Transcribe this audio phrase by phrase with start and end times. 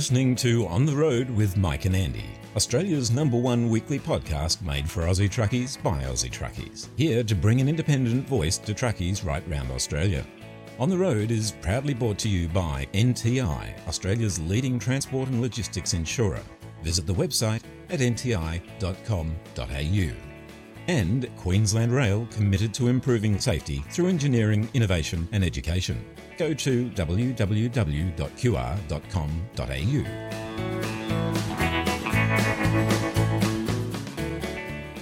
[0.00, 2.24] listening to On the Road with Mike and Andy,
[2.56, 6.88] Australia's number one weekly podcast made for Aussie truckies by Aussie truckies.
[6.96, 10.26] Here to bring an independent voice to truckies right round Australia.
[10.78, 15.92] On the Road is proudly brought to you by NTI, Australia's leading transport and logistics
[15.92, 16.40] insurer.
[16.82, 17.60] Visit the website
[17.90, 18.56] at nti.com.au.
[20.88, 26.02] And Queensland Rail committed to improving safety through engineering, innovation and education
[26.40, 27.70] go to www.qr.com.au.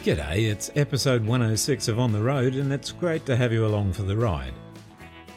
[0.02, 3.92] G'day, it's episode 106 of On the Road, and it's great to have you along
[3.92, 4.52] for the ride.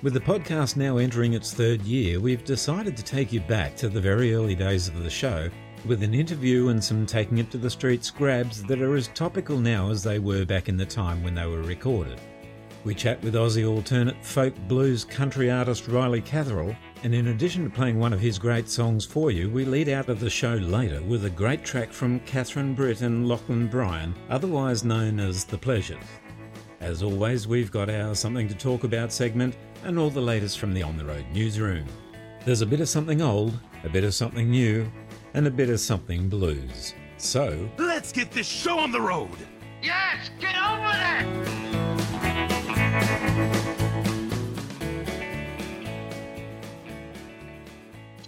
[0.02, 3.88] With the podcast now entering its third year, we've decided to take you back to
[3.88, 5.52] the very early days of the show
[5.86, 9.60] with an interview and some taking it to the streets grabs that are as topical
[9.60, 12.20] now as they were back in the time when they were recorded.
[12.84, 17.70] We chat with Aussie alternate folk blues country artist Riley Catherall, and in addition to
[17.70, 21.00] playing one of his great songs for you, we lead out of the show later
[21.04, 26.04] with a great track from Catherine Britt and Lachlan Bryan, otherwise known as The Pleasures.
[26.80, 30.74] As always, we've got our Something to Talk About segment and all the latest from
[30.74, 31.86] the On the Road newsroom.
[32.46, 34.92] There's a bit of something old, a bit of something new,
[35.36, 36.96] and a bit of something blues.
[37.18, 39.38] So, let's get this show on the road!
[39.84, 41.81] Yes, get over there!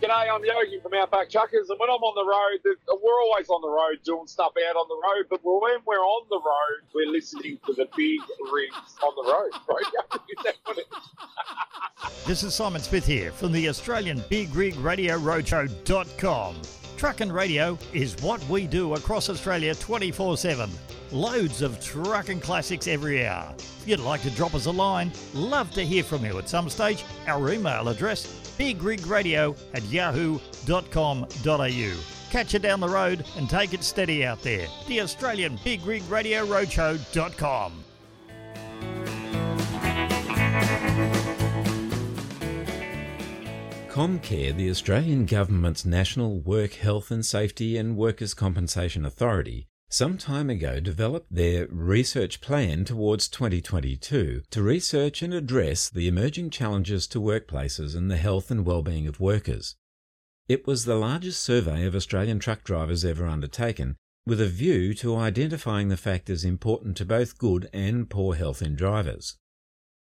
[0.04, 3.62] G'day, I'm Yogi from Outback Truckers, and when I'm on the road, we're always on
[3.62, 7.12] the road doing stuff out on the road, but when we're on the road, we're
[7.12, 8.20] listening to the big
[8.52, 9.86] rigs on the road, right?
[12.26, 16.83] this is Simon Smith here from the Australian Big Rig Radio Roadshow.com.
[17.04, 20.70] Truck and radio is what we do across Australia 24 7.
[21.12, 23.54] Loads of trucking classics every hour.
[23.58, 26.70] If you'd like to drop us a line, love to hear from you at some
[26.70, 27.04] stage.
[27.28, 28.26] Our email address
[28.58, 30.40] bigrigradio at yahoo.com.au.
[32.32, 34.70] Catch you down the road and take it steady out there.
[34.88, 37.83] The Australian Big Rig Radio Roadshow.com.
[43.94, 50.50] Comcare, the Australian Government's National Work Health and Safety and Workers' Compensation Authority, some time
[50.50, 57.20] ago developed their research plan towards 2022 to research and address the emerging challenges to
[57.20, 59.76] workplaces and the health and well-being of workers.
[60.50, 65.16] It was the largest survey of Australian truck drivers ever undertaken, with a view to
[65.16, 69.38] identifying the factors important to both good and poor health in drivers.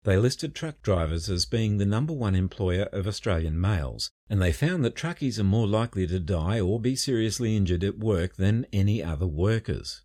[0.04, 4.54] They listed truck drivers as being the number one employer of Australian males, and they
[4.54, 8.68] found that truckies are more likely to die or be seriously injured at work than
[8.72, 10.04] any other workers.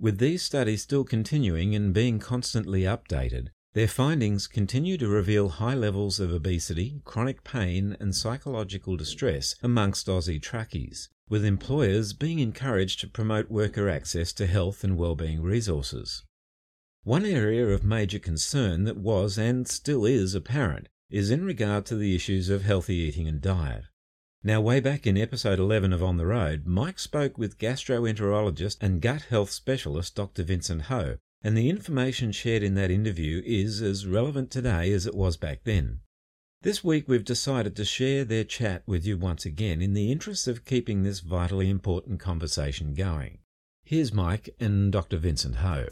[0.00, 5.74] With these studies still continuing and being constantly updated, their findings continue to reveal high
[5.74, 13.00] levels of obesity, chronic pain, and psychological distress amongst Aussie truckies, with employers being encouraged
[13.00, 16.24] to promote worker access to health and well-being resources.
[17.08, 21.96] One area of major concern that was and still is apparent is in regard to
[21.96, 23.84] the issues of healthy eating and diet.
[24.42, 29.00] Now, way back in episode 11 of On the Road, Mike spoke with gastroenterologist and
[29.00, 30.42] gut health specialist Dr.
[30.42, 35.14] Vincent Ho, and the information shared in that interview is as relevant today as it
[35.14, 36.00] was back then.
[36.60, 40.46] This week we've decided to share their chat with you once again in the interest
[40.46, 43.38] of keeping this vitally important conversation going.
[43.82, 45.16] Here's Mike and Dr.
[45.16, 45.86] Vincent Ho.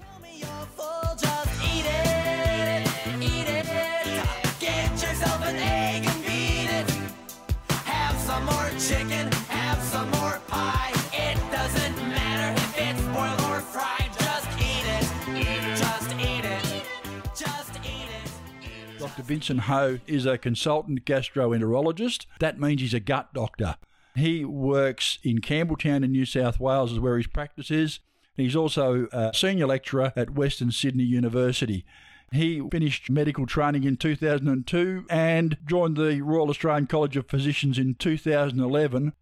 [18.99, 19.23] Dr.
[19.23, 22.27] Vincent Ho is a consultant gastroenterologist.
[22.41, 23.77] That means he's a gut doctor.
[24.15, 28.01] He works in Campbelltown in New South Wales, is where his practice is.
[28.37, 31.85] He's also a senior lecturer at Western Sydney University.
[32.33, 37.95] He finished medical training in 2002 and joined the Royal Australian College of Physicians in
[37.95, 39.13] 2011.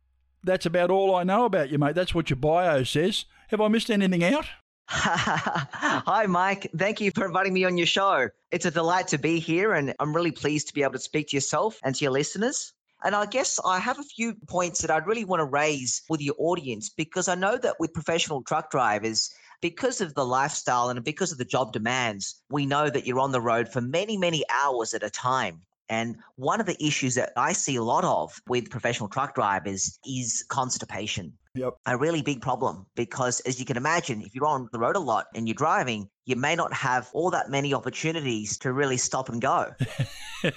[0.43, 1.95] That's about all I know about you, mate.
[1.95, 3.25] That's what your bio says.
[3.49, 4.47] Have I missed anything out?
[4.89, 6.71] Hi, Mike.
[6.77, 8.29] Thank you for inviting me on your show.
[8.51, 11.29] It's a delight to be here, and I'm really pleased to be able to speak
[11.29, 12.73] to yourself and to your listeners.
[13.05, 16.23] And I guess I have a few points that I'd really want to raise with
[16.23, 19.31] your audience because I know that with professional truck drivers,
[19.61, 23.33] because of the lifestyle and because of the job demands, we know that you're on
[23.33, 25.61] the road for many, many hours at a time.
[25.89, 29.99] And one of the issues that I see a lot of with professional truck drivers
[30.07, 31.33] is constipation.
[31.55, 31.75] Yep.
[31.87, 35.01] A really big problem because, as you can imagine, if you're on the road a
[35.01, 39.29] lot and you're driving, you may not have all that many opportunities to really stop
[39.29, 39.73] and go.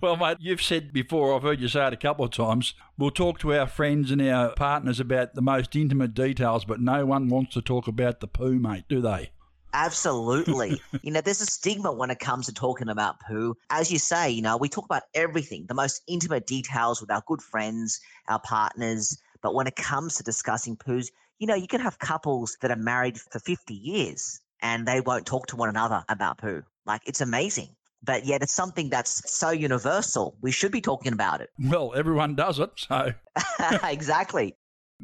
[0.00, 3.10] Well, mate, you've said before, I've heard you say it a couple of times, we'll
[3.10, 7.28] talk to our friends and our partners about the most intimate details, but no one
[7.28, 9.30] wants to talk about the poo, mate, do they?
[9.72, 10.80] Absolutely.
[11.02, 13.54] you know, there's a stigma when it comes to talking about poo.
[13.70, 17.22] As you say, you know, we talk about everything, the most intimate details with our
[17.26, 19.20] good friends, our partners.
[19.42, 21.08] But when it comes to discussing poos,
[21.38, 25.26] you know, you can have couples that are married for 50 years and they won't
[25.26, 26.62] talk to one another about poo.
[26.86, 27.74] Like, it's amazing.
[28.02, 30.36] But yet, it's something that's so universal.
[30.40, 31.50] We should be talking about it.
[31.58, 33.12] Well, everyone does it, so.
[33.82, 34.56] exactly.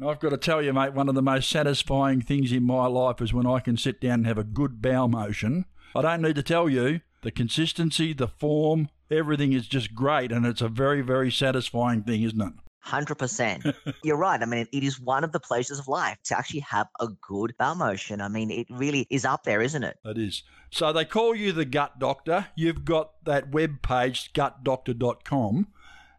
[0.05, 3.21] I've got to tell you, mate, one of the most satisfying things in my life
[3.21, 5.65] is when I can sit down and have a good bowel motion.
[5.95, 10.45] I don't need to tell you, the consistency, the form, everything is just great, and
[10.45, 12.53] it's a very, very satisfying thing, isn't it?
[12.85, 13.73] 100%.
[14.03, 14.41] You're right.
[14.41, 17.55] I mean, it is one of the pleasures of life to actually have a good
[17.57, 18.21] bowel motion.
[18.21, 19.97] I mean, it really is up there, isn't it?
[20.05, 20.43] It is.
[20.69, 22.47] So they call you the gut doctor.
[22.55, 25.67] You've got that web page, gutdoctor.com,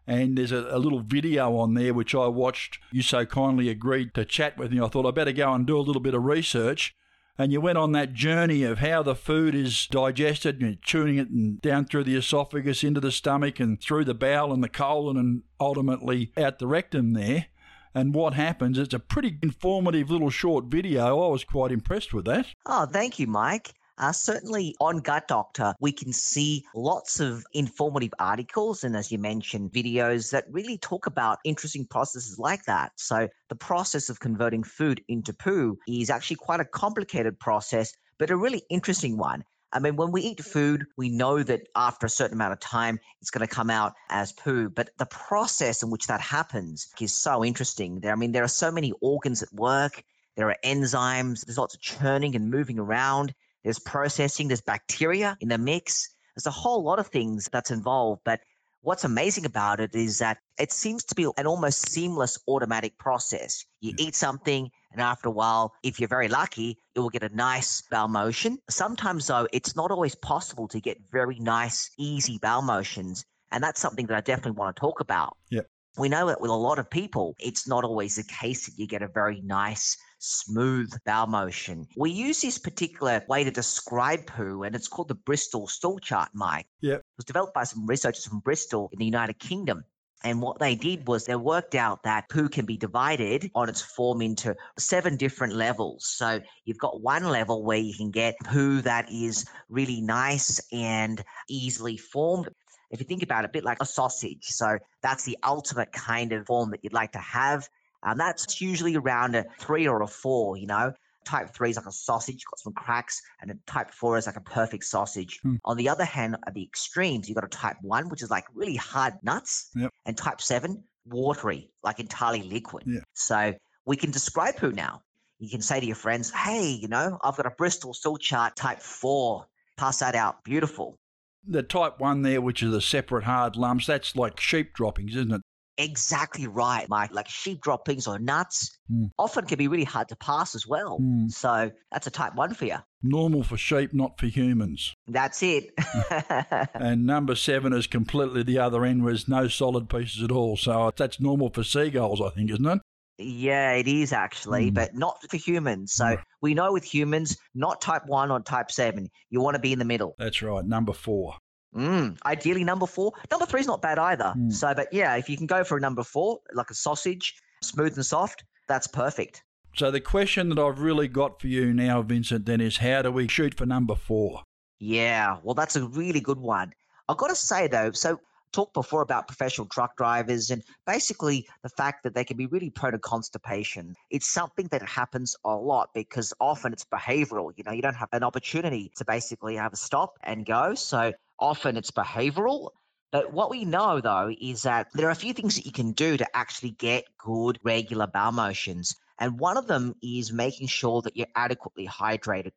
[0.09, 2.79] and there's a, a, little video on there which I watched.
[2.91, 4.81] You so kindly agreed to chat with me.
[4.81, 6.95] I thought I better go and do a little bit of research.
[7.37, 11.29] And you went on that journey of how the food is digested and tuning it
[11.29, 15.15] and down through the esophagus into the stomach and through the bowel and the colon
[15.15, 17.45] and ultimately out the rectum there
[17.93, 18.79] and what happens.
[18.79, 21.23] It's a pretty informative little short video.
[21.23, 22.47] I was quite impressed with that.
[22.65, 23.75] Oh, thank you, Mike.
[23.99, 29.17] Uh, certainly on Gut Doctor, we can see lots of informative articles and, as you
[29.17, 32.93] mentioned, videos that really talk about interesting processes like that.
[32.95, 38.29] So, the process of converting food into poo is actually quite a complicated process, but
[38.29, 39.43] a really interesting one.
[39.73, 42.99] I mean, when we eat food, we know that after a certain amount of time,
[43.21, 44.69] it's going to come out as poo.
[44.69, 47.99] But the process in which that happens is so interesting.
[47.99, 50.03] There, I mean, there are so many organs at work.
[50.37, 51.45] There are enzymes.
[51.45, 56.09] There's lots of churning and moving around there's processing, there's bacteria in the mix.
[56.35, 58.21] There's a whole lot of things that's involved.
[58.23, 58.39] But
[58.81, 63.65] what's amazing about it is that it seems to be an almost seamless automatic process.
[63.81, 67.35] You eat something, and after a while, if you're very lucky, it will get a
[67.35, 68.57] nice bowel motion.
[68.69, 73.25] Sometimes, though, it's not always possible to get very nice, easy bowel motions.
[73.51, 75.35] And that's something that I definitely want to talk about.
[75.49, 75.67] Yep.
[75.97, 78.87] We know that with a lot of people, it's not always the case that you
[78.87, 81.87] get a very nice, smooth bowel motion.
[81.97, 86.29] We use this particular way to describe poo, and it's called the Bristol stool chart,
[86.33, 86.67] Mike.
[86.81, 86.95] Yeah.
[86.95, 89.83] It was developed by some researchers from Bristol in the United Kingdom.
[90.23, 93.81] And what they did was they worked out that poo can be divided on its
[93.81, 96.05] form into seven different levels.
[96.07, 101.23] So you've got one level where you can get poo that is really nice and
[101.47, 102.49] easily formed.
[102.91, 104.45] If you think about it, a bit like a sausage.
[104.45, 107.67] So that's the ultimate kind of form that you'd like to have.
[108.03, 110.93] And that's usually around a three or a four, you know.
[111.25, 114.37] Type three is like a sausage, got some cracks, and a type four is like
[114.37, 115.37] a perfect sausage.
[115.43, 115.55] Hmm.
[115.65, 118.45] On the other hand, at the extremes, you've got a type one, which is like
[118.55, 119.91] really hard nuts, Yep.
[120.05, 122.83] and type seven, watery, like entirely liquid.
[122.87, 123.01] Yeah.
[123.13, 123.53] So
[123.85, 125.01] we can describe poo now.
[125.39, 128.55] You can say to your friends, hey, you know, I've got a Bristol stool chart
[128.55, 129.45] type four.
[129.77, 130.43] Pass that out.
[130.43, 130.98] Beautiful.
[131.47, 135.31] The type one there, which is the separate hard lumps, that's like sheep droppings, isn't
[135.33, 135.41] it?
[135.77, 137.13] Exactly right, Mike.
[137.13, 139.11] Like sheep droppings or nuts Mm.
[139.19, 140.97] often can be really hard to pass as well.
[140.99, 141.31] Mm.
[141.31, 142.77] So that's a type one for you.
[143.03, 144.93] Normal for sheep, not for humans.
[145.07, 145.65] That's it.
[146.73, 150.57] And number seven is completely the other end, was no solid pieces at all.
[150.57, 152.81] So that's normal for seagulls, I think, isn't it?
[153.19, 154.73] Yeah, it is actually, Mm.
[154.75, 155.93] but not for humans.
[155.93, 159.09] So we know with humans, not type one or type seven.
[159.29, 160.15] You want to be in the middle.
[160.17, 160.65] That's right.
[160.65, 161.35] Number four.
[161.75, 163.11] Mm, ideally, number four.
[163.29, 164.33] Number three is not bad either.
[164.37, 164.51] Mm.
[164.51, 167.95] So, but yeah, if you can go for a number four, like a sausage, smooth
[167.95, 169.43] and soft, that's perfect.
[169.75, 173.11] So the question that I've really got for you now, Vincent, then is how do
[173.11, 174.41] we shoot for number four?
[174.79, 176.71] Yeah, well, that's a really good one.
[177.07, 178.19] I've got to say though, so
[178.51, 182.69] talked before about professional truck drivers and basically the fact that they can be really
[182.69, 183.95] prone to constipation.
[184.09, 187.51] It's something that happens a lot because often it's behavioral.
[187.55, 190.75] You know, you don't have an opportunity to basically have a stop and go.
[190.75, 192.71] So often it's behavioral.
[193.11, 195.93] But what we know though is that there are a few things that you can
[195.93, 198.95] do to actually get good regular bowel motions.
[199.17, 202.51] And one of them is making sure that you're adequately hydrated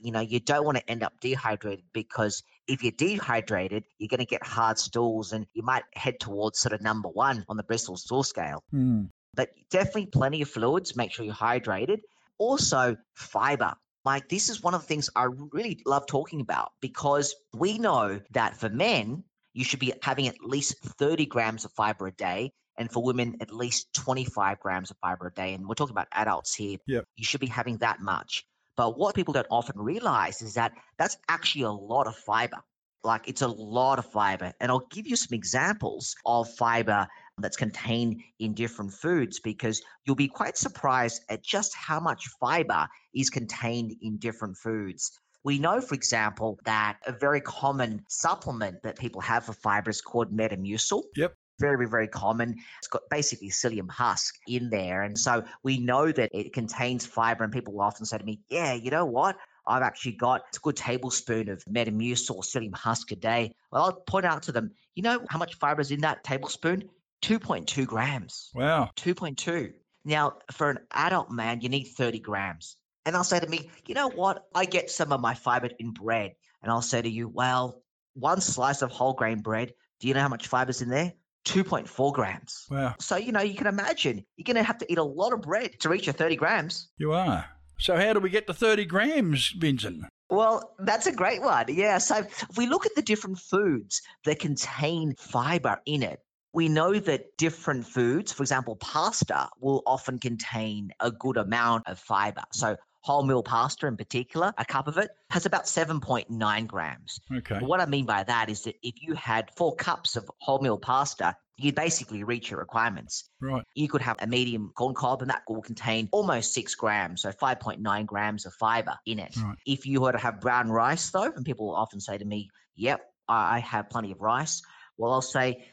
[0.00, 4.18] you know, you don't want to end up dehydrated because if you're dehydrated, you're going
[4.18, 7.62] to get hard stools and you might head towards sort of number one on the
[7.62, 8.62] Bristol stool scale.
[8.70, 9.04] Hmm.
[9.34, 12.00] But definitely plenty of fluids, make sure you're hydrated.
[12.38, 13.74] Also, fiber.
[14.04, 18.20] Like, this is one of the things I really love talking about because we know
[18.32, 19.24] that for men,
[19.54, 22.52] you should be having at least 30 grams of fiber a day.
[22.76, 25.54] And for women, at least 25 grams of fiber a day.
[25.54, 26.76] And we're talking about adults here.
[26.88, 27.04] Yep.
[27.14, 28.44] You should be having that much.
[28.76, 32.58] But what people don't often realize is that that's actually a lot of fiber.
[33.02, 34.52] Like it's a lot of fiber.
[34.60, 37.06] And I'll give you some examples of fiber
[37.38, 42.86] that's contained in different foods because you'll be quite surprised at just how much fiber
[43.14, 45.18] is contained in different foods.
[45.44, 50.00] We know, for example, that a very common supplement that people have for fiber is
[50.00, 51.02] called Metamucil.
[51.16, 51.34] Yep.
[51.60, 52.56] Very, very common.
[52.78, 55.02] It's got basically psyllium husk in there.
[55.02, 58.74] And so we know that it contains fiber, and people often say to me, Yeah,
[58.74, 59.36] you know what?
[59.66, 63.52] I've actually got a good tablespoon of Metamucil or psyllium husk a day.
[63.70, 66.88] Well, I'll point out to them, you know how much fiber is in that tablespoon?
[67.22, 68.50] 2.2 grams.
[68.54, 68.90] Wow.
[68.96, 69.72] 2.2.
[70.04, 72.76] Now, for an adult man, you need 30 grams.
[73.06, 74.44] And I'll say to me, you know what?
[74.54, 76.32] I get some of my fiber in bread.
[76.62, 77.82] And I'll say to you, well,
[78.14, 81.12] one slice of whole grain bread, do you know how much fiber's in there?
[81.44, 82.66] 2.4 grams.
[82.70, 82.94] Wow.
[82.98, 85.42] So, you know, you can imagine you're going to have to eat a lot of
[85.42, 86.88] bread to reach your 30 grams.
[86.98, 87.44] You are.
[87.78, 90.04] So, how do we get to 30 grams, Vincent?
[90.30, 91.66] Well, that's a great one.
[91.68, 91.98] Yeah.
[91.98, 96.20] So, if we look at the different foods that contain fiber in it,
[96.52, 101.98] we know that different foods, for example, pasta, will often contain a good amount of
[101.98, 102.44] fiber.
[102.52, 107.20] So, wholemeal pasta in particular, a cup of it has about 7.9 grams.
[107.32, 107.58] Okay.
[107.60, 111.36] What I mean by that is that if you had four cups of wholemeal pasta,
[111.56, 113.30] you'd basically reach your requirements.
[113.40, 113.62] Right.
[113.74, 117.30] You could have a medium corn cob, and that will contain almost six grams, so
[117.30, 119.36] 5.9 grams of fiber in it.
[119.36, 119.56] Right.
[119.66, 123.02] If you were to have brown rice, though, and people often say to me, Yep,
[123.28, 124.62] I have plenty of rice.
[124.96, 125.64] Well, I'll say,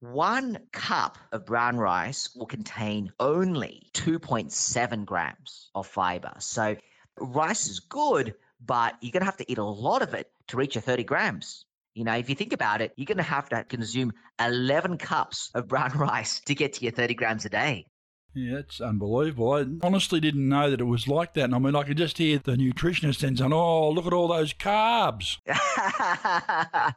[0.00, 6.32] one cup of brown rice will contain only 2.7 grams of fiber.
[6.38, 6.76] So
[7.18, 10.56] rice is good, but you're going to have to eat a lot of it to
[10.56, 11.64] reach your 30 grams.
[11.94, 15.50] You know, if you think about it, you're going to have to consume 11 cups
[15.54, 17.86] of brown rice to get to your 30 grams a day.
[18.32, 19.52] Yeah, it's unbelievable.
[19.54, 21.44] I honestly didn't know that it was like that.
[21.44, 24.28] And I mean, I could just hear the nutritionist and saying, oh, look at all
[24.28, 25.38] those carbs.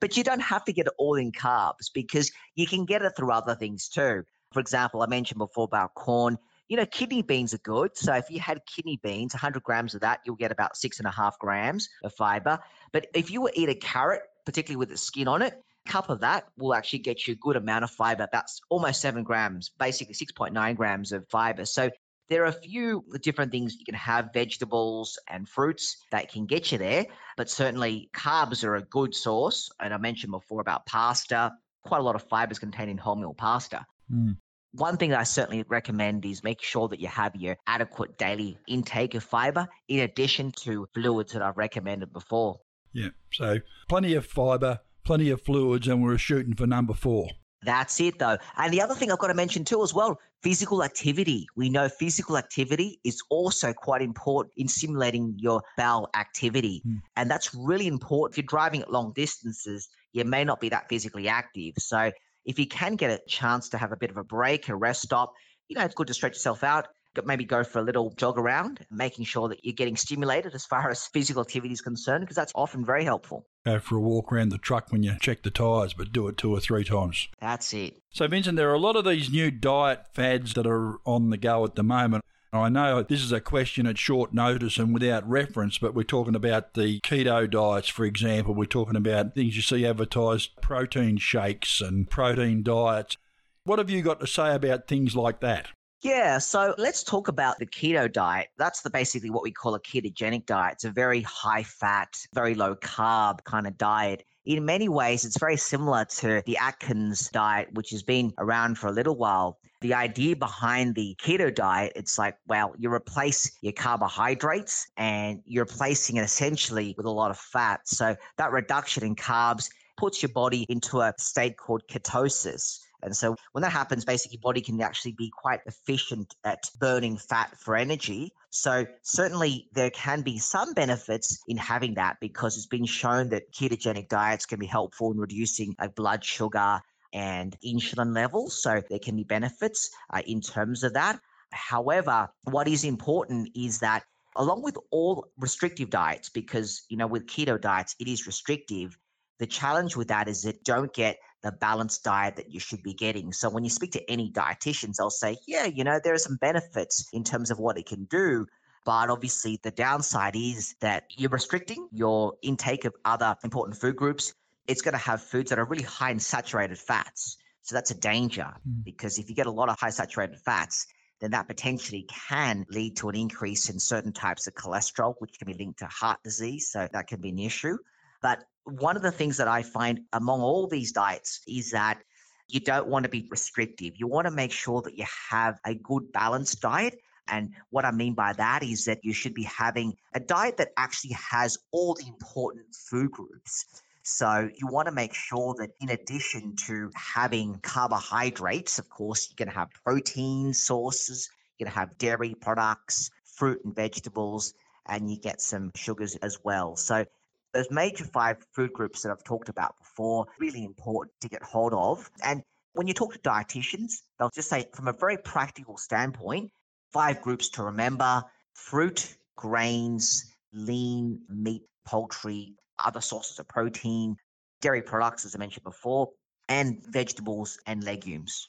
[0.00, 3.12] but you don't have to get it all in carbs because you can get it
[3.16, 4.24] through other things too.
[4.52, 6.38] For example, I mentioned before about corn.
[6.68, 7.96] You know, kidney beans are good.
[7.96, 11.06] So if you had kidney beans, 100 grams of that, you'll get about six and
[11.06, 12.58] a half grams of fiber.
[12.92, 15.54] But if you eat a carrot, particularly with the skin on it,
[15.86, 19.00] a cup of that will actually get you a good amount of fiber, about almost
[19.00, 21.64] seven grams, basically 6.9 grams of fiber.
[21.64, 21.90] So
[22.28, 26.72] there are a few different things you can have, vegetables and fruits that can get
[26.72, 29.70] you there, but certainly carbs are a good source.
[29.80, 31.52] And I mentioned before about pasta,
[31.84, 33.84] quite a lot of fibers contained in wholemeal pasta.
[34.10, 34.36] Mm.
[34.74, 38.56] One thing that I certainly recommend is make sure that you have your adequate daily
[38.66, 42.60] intake of fiber in addition to fluids that I've recommended before.
[42.94, 43.08] Yeah.
[43.32, 47.28] So plenty of fiber, plenty of fluids, and we're shooting for number four.
[47.64, 48.38] That's it, though.
[48.56, 51.46] And the other thing I've got to mention too, as well, physical activity.
[51.56, 56.82] We know physical activity is also quite important in stimulating your bowel activity.
[56.86, 57.02] Mm.
[57.16, 58.34] And that's really important.
[58.34, 61.74] If you're driving at long distances, you may not be that physically active.
[61.78, 62.10] So
[62.44, 65.02] if you can get a chance to have a bit of a break, a rest
[65.02, 65.32] stop,
[65.68, 66.88] you know, it's good to stretch yourself out.
[67.24, 70.90] Maybe go for a little jog around, making sure that you're getting stimulated as far
[70.90, 73.46] as physical activity is concerned, because that's often very helpful.
[73.66, 76.38] Go for a walk around the truck when you check the tyres, but do it
[76.38, 77.28] two or three times.
[77.40, 78.00] That's it.
[78.10, 81.36] So, Vincent, there are a lot of these new diet fads that are on the
[81.36, 82.24] go at the moment.
[82.54, 86.34] I know this is a question at short notice and without reference, but we're talking
[86.34, 88.54] about the keto diets, for example.
[88.54, 93.16] We're talking about things you see advertised protein shakes and protein diets.
[93.64, 95.68] What have you got to say about things like that?
[96.02, 98.48] Yeah, so let's talk about the keto diet.
[98.58, 100.72] That's the basically what we call a ketogenic diet.
[100.74, 104.24] It's a very high fat, very low carb kind of diet.
[104.44, 108.88] In many ways, it's very similar to the Atkins diet, which has been around for
[108.88, 109.60] a little while.
[109.80, 115.64] The idea behind the keto diet, it's like, well, you replace your carbohydrates and you're
[115.64, 117.86] replacing it essentially with a lot of fat.
[117.86, 122.80] So that reduction in carbs puts your body into a state called ketosis.
[123.02, 127.56] And so when that happens, basically, body can actually be quite efficient at burning fat
[127.58, 128.32] for energy.
[128.50, 133.52] So certainly there can be some benefits in having that because it's been shown that
[133.52, 136.80] ketogenic diets can be helpful in reducing like blood sugar
[137.12, 138.62] and insulin levels.
[138.62, 141.20] So there can be benefits uh, in terms of that.
[141.50, 144.04] However, what is important is that
[144.36, 148.96] along with all restrictive diets, because you know with keto diets it is restrictive,
[149.38, 152.94] the challenge with that is that don't get the balanced diet that you should be
[152.94, 153.32] getting.
[153.32, 156.36] So when you speak to any dietitians, they'll say, yeah, you know, there are some
[156.36, 158.46] benefits in terms of what it can do.
[158.84, 164.34] But obviously, the downside is that you're restricting your intake of other important food groups.
[164.66, 167.36] It's going to have foods that are really high in saturated fats.
[167.62, 168.84] So that's a danger Mm.
[168.84, 170.86] because if you get a lot of high saturated fats,
[171.20, 175.46] then that potentially can lead to an increase in certain types of cholesterol, which can
[175.46, 176.68] be linked to heart disease.
[176.72, 177.78] So that can be an issue.
[178.20, 182.02] But one of the things that I find among all these diets is that
[182.48, 183.94] you don't want to be restrictive.
[183.96, 186.98] You want to make sure that you have a good balanced diet.
[187.28, 190.72] And what I mean by that is that you should be having a diet that
[190.76, 193.82] actually has all the important food groups.
[194.02, 199.44] So you want to make sure that in addition to having carbohydrates, of course, you're
[199.44, 204.54] going to have protein sources, you're going to have dairy products, fruit and vegetables,
[204.86, 206.76] and you get some sugars as well.
[206.76, 207.04] So
[207.52, 211.74] those major five food groups that I've talked about before, really important to get hold
[211.74, 212.10] of.
[212.22, 212.42] And
[212.72, 216.50] when you talk to dietitians, they'll just say, from a very practical standpoint,
[216.92, 218.22] five groups to remember
[218.54, 224.16] fruit, grains, lean meat, poultry, other sources of protein,
[224.60, 226.08] dairy products, as I mentioned before,
[226.48, 228.48] and vegetables and legumes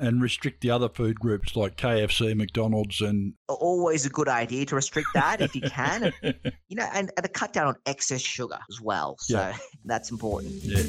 [0.00, 4.74] and restrict the other food groups like KFC, McDonald's, and always a good idea to
[4.74, 6.12] restrict that if you can.
[6.22, 9.16] you know, and, and to cut down on excess sugar as well.
[9.20, 9.56] So yeah.
[9.84, 10.52] that's important.
[10.62, 10.82] Yeah.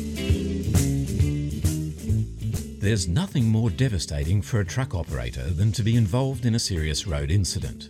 [2.79, 7.05] There's nothing more devastating for a truck operator than to be involved in a serious
[7.05, 7.89] road incident.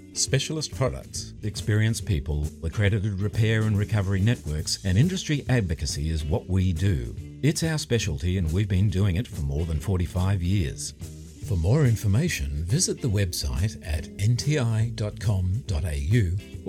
[0.13, 6.73] Specialist products, experienced people, accredited repair and recovery networks, and industry advocacy is what we
[6.73, 7.15] do.
[7.41, 10.93] It's our specialty and we've been doing it for more than 45 years.
[11.47, 15.01] For more information, visit the website at nti.com.au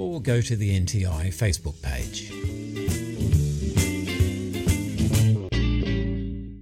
[0.01, 2.31] or go to the NTI Facebook page.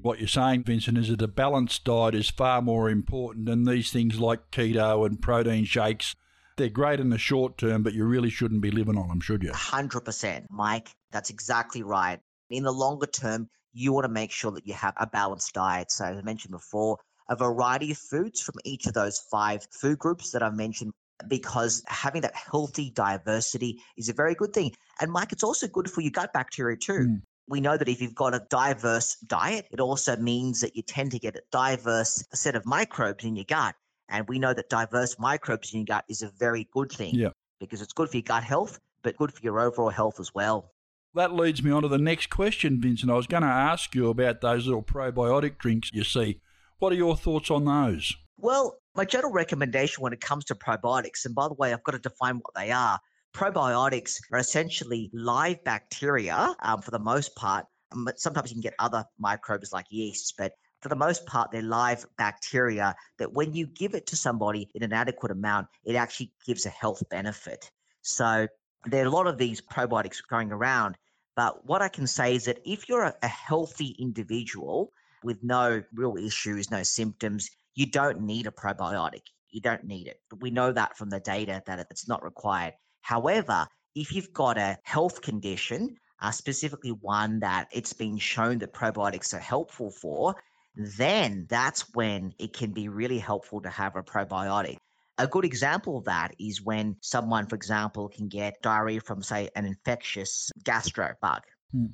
[0.00, 3.90] What you're saying, Vincent, is that a balanced diet is far more important than these
[3.90, 6.16] things like keto and protein shakes
[6.60, 9.42] they're great in the short term, but you really shouldn't be living on them, should
[9.42, 9.50] you?
[9.50, 10.44] 100%.
[10.50, 12.20] Mike, that's exactly right.
[12.50, 15.90] In the longer term, you want to make sure that you have a balanced diet.
[15.90, 19.98] So, as I mentioned before, a variety of foods from each of those five food
[19.98, 20.92] groups that I've mentioned
[21.28, 24.72] because having that healthy diversity is a very good thing.
[25.00, 26.92] And Mike, it's also good for your gut bacteria too.
[26.92, 27.22] Mm.
[27.48, 31.10] We know that if you've got a diverse diet, it also means that you tend
[31.12, 33.74] to get a diverse set of microbes in your gut.
[34.10, 37.30] And we know that diverse microbes in your gut is a very good thing yeah.
[37.60, 40.72] because it's good for your gut health, but good for your overall health as well.
[41.14, 43.10] That leads me on to the next question, Vincent.
[43.10, 46.40] I was going to ask you about those little probiotic drinks you see.
[46.78, 48.14] What are your thoughts on those?
[48.38, 51.92] Well, my general recommendation when it comes to probiotics, and by the way, I've got
[51.92, 52.98] to define what they are.
[53.34, 58.62] Probiotics are essentially live bacteria um, for the most part, um, but sometimes you can
[58.62, 63.52] get other microbes like yeast, but for the most part, they're live bacteria that when
[63.52, 67.70] you give it to somebody in an adequate amount, it actually gives a health benefit.
[68.02, 68.48] So
[68.86, 70.96] there are a lot of these probiotics going around.
[71.36, 75.82] But what I can say is that if you're a, a healthy individual with no
[75.94, 79.22] real issues, no symptoms, you don't need a probiotic.
[79.50, 80.20] You don't need it.
[80.40, 82.74] We know that from the data that it's not required.
[83.02, 88.72] However, if you've got a health condition, uh, specifically one that it's been shown that
[88.72, 90.34] probiotics are helpful for,
[90.74, 94.76] then that's when it can be really helpful to have a probiotic.
[95.18, 99.50] A good example of that is when someone, for example, can get diarrhea from, say,
[99.54, 101.42] an infectious gastro bug.
[101.72, 101.86] Hmm.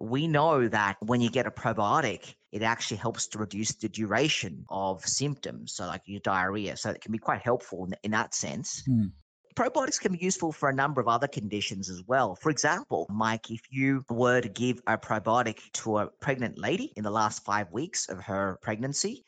[0.00, 4.64] We know that when you get a probiotic, it actually helps to reduce the duration
[4.70, 6.76] of symptoms, so like your diarrhea.
[6.78, 8.82] So it can be quite helpful in, in that sense.
[8.86, 9.08] Hmm
[9.54, 12.34] probiotics can be useful for a number of other conditions as well.
[12.34, 17.04] For example, Mike, if you were to give a probiotic to a pregnant lady in
[17.04, 19.24] the last five weeks of her pregnancy,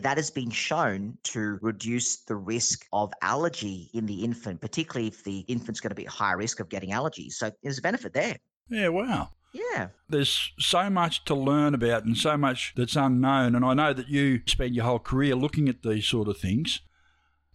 [0.00, 5.22] that has been shown to reduce the risk of allergy in the infant, particularly if
[5.22, 7.32] the infant's going to be at high risk of getting allergies.
[7.32, 8.36] So there's a benefit there.
[8.70, 9.30] Yeah, wow.
[9.52, 9.88] Yeah.
[10.08, 13.54] There's so much to learn about and so much that's unknown.
[13.54, 16.80] And I know that you spend your whole career looking at these sort of things.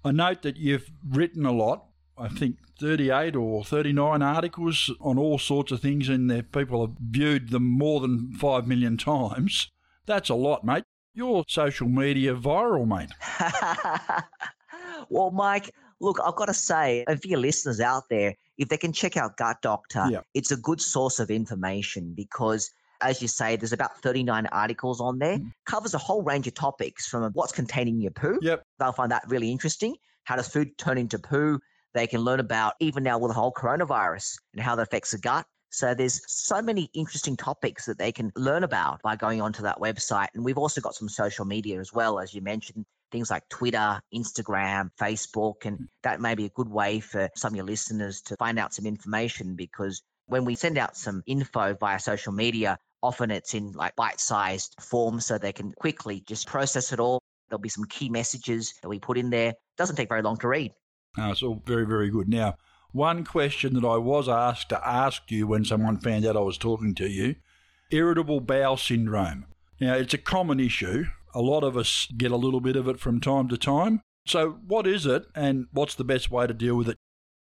[0.05, 1.86] I note that you've written a lot
[2.17, 6.95] I think 38 or 39 articles on all sorts of things, and there people have
[6.99, 9.71] viewed them more than 5 million times.
[10.05, 10.83] That's a lot, mate.
[11.13, 13.09] You're social media viral, mate.
[15.09, 18.77] well, Mike, look, I've got to say, and for your listeners out there, if they
[18.77, 20.21] can check out Gut Doctor, yeah.
[20.33, 25.19] it's a good source of information because as you say, there's about 39 articles on
[25.19, 25.37] there.
[25.37, 25.51] Mm.
[25.65, 28.39] Covers a whole range of topics from what's containing your poo.
[28.41, 28.63] Yep.
[28.79, 29.95] They'll find that really interesting.
[30.23, 31.59] How does food turn into poo?
[31.97, 35.17] They can learn about even now with the whole coronavirus and how that affects the
[35.17, 35.47] gut.
[35.71, 39.79] So there's so many interesting topics that they can learn about by going onto that
[39.79, 40.27] website.
[40.35, 43.99] And we've also got some social media as well, as you mentioned, things like Twitter,
[44.13, 45.83] Instagram, Facebook, and hmm.
[46.03, 48.85] that may be a good way for some of your listeners to find out some
[48.85, 53.95] information because when we send out some info via social media, often it's in like
[53.95, 57.23] bite-sized form so they can quickly just process it all.
[57.49, 59.55] There'll be some key messages that we put in there.
[59.77, 60.73] Doesn't take very long to read.
[61.17, 62.29] Oh, it's all very, very good.
[62.29, 62.57] Now,
[62.91, 66.57] one question that I was asked to ask you when someone found out I was
[66.57, 67.35] talking to you
[67.89, 69.45] irritable bowel syndrome.
[69.79, 71.05] Now, it's a common issue.
[71.33, 74.01] A lot of us get a little bit of it from time to time.
[74.25, 76.97] So, what is it and what's the best way to deal with it?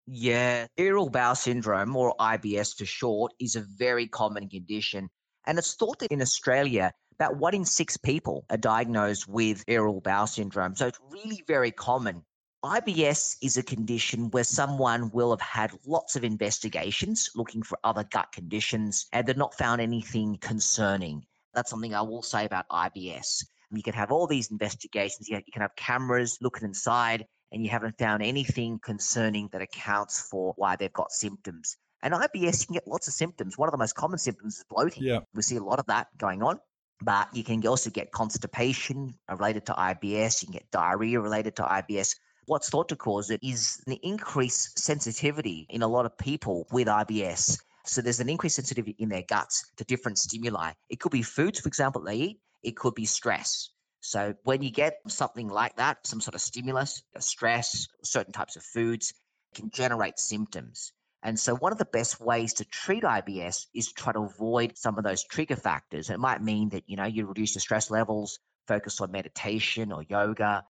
[0.06, 5.08] Yeah, irritable bowel syndrome, or IBS for short, is a very common condition.
[5.46, 10.02] And it's thought that in Australia, about one in six people are diagnosed with irritable
[10.02, 10.74] bowel syndrome.
[10.74, 12.22] So it's really very common.
[12.64, 18.04] IBS is a condition where someone will have had lots of investigations looking for other
[18.10, 21.22] gut conditions and they've not found anything concerning.
[21.52, 23.44] That's something I will say about IBS.
[23.70, 27.98] You can have all these investigations, you can have cameras looking inside, and you haven't
[27.98, 31.76] found anything concerning that accounts for why they've got symptoms.
[32.02, 33.58] And IBS, you can get lots of symptoms.
[33.58, 35.02] One of the most common symptoms is bloating.
[35.02, 35.20] Yeah.
[35.34, 36.60] We see a lot of that going on.
[37.02, 40.42] But you can also get constipation related to IBS.
[40.42, 42.14] You can get diarrhea related to IBS.
[42.46, 46.88] What's thought to cause it is an increased sensitivity in a lot of people with
[46.88, 47.58] IBS.
[47.86, 50.72] So there's an increased sensitivity in their guts to different stimuli.
[50.90, 52.40] It could be foods, for example, they eat.
[52.62, 53.70] It could be stress.
[54.00, 58.62] So when you get something like that, some sort of stimulus, stress, certain types of
[58.62, 59.14] foods
[59.54, 60.92] can generate symptoms.
[61.22, 64.76] And so one of the best ways to treat IBS is to try to avoid
[64.76, 66.10] some of those trigger factors.
[66.10, 70.02] It might mean that, you know, you reduce your stress levels, focus on meditation or
[70.02, 70.64] yoga.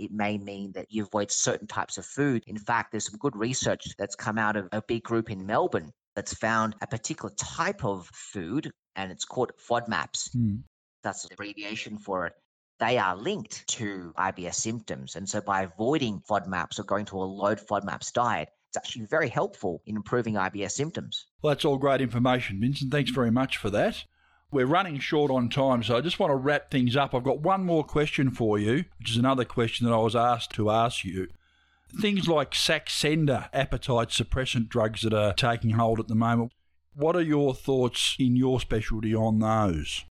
[0.00, 2.42] It may mean that you avoid certain types of food.
[2.46, 5.92] In fact, there's some good research that's come out of a big group in Melbourne
[6.16, 10.34] that's found a particular type of food, and it's called FODMAPs.
[10.34, 10.62] Mm.
[11.02, 12.32] That's the abbreviation for it.
[12.78, 15.16] They are linked to IBS symptoms.
[15.16, 19.28] And so by avoiding FODMAPs or going to a low FODMAPs diet, it's actually very
[19.28, 21.26] helpful in improving IBS symptoms.
[21.42, 22.90] Well, that's all great information, Vincent.
[22.90, 24.04] Thanks very much for that.
[24.52, 27.14] We're running short on time, so I just want to wrap things up.
[27.14, 30.50] I've got one more question for you, which is another question that I was asked
[30.54, 31.28] to ask you.
[32.00, 36.52] Things like Saxenda, appetite suppressant drugs that are taking hold at the moment.
[36.94, 40.04] What are your thoughts in your specialty on those?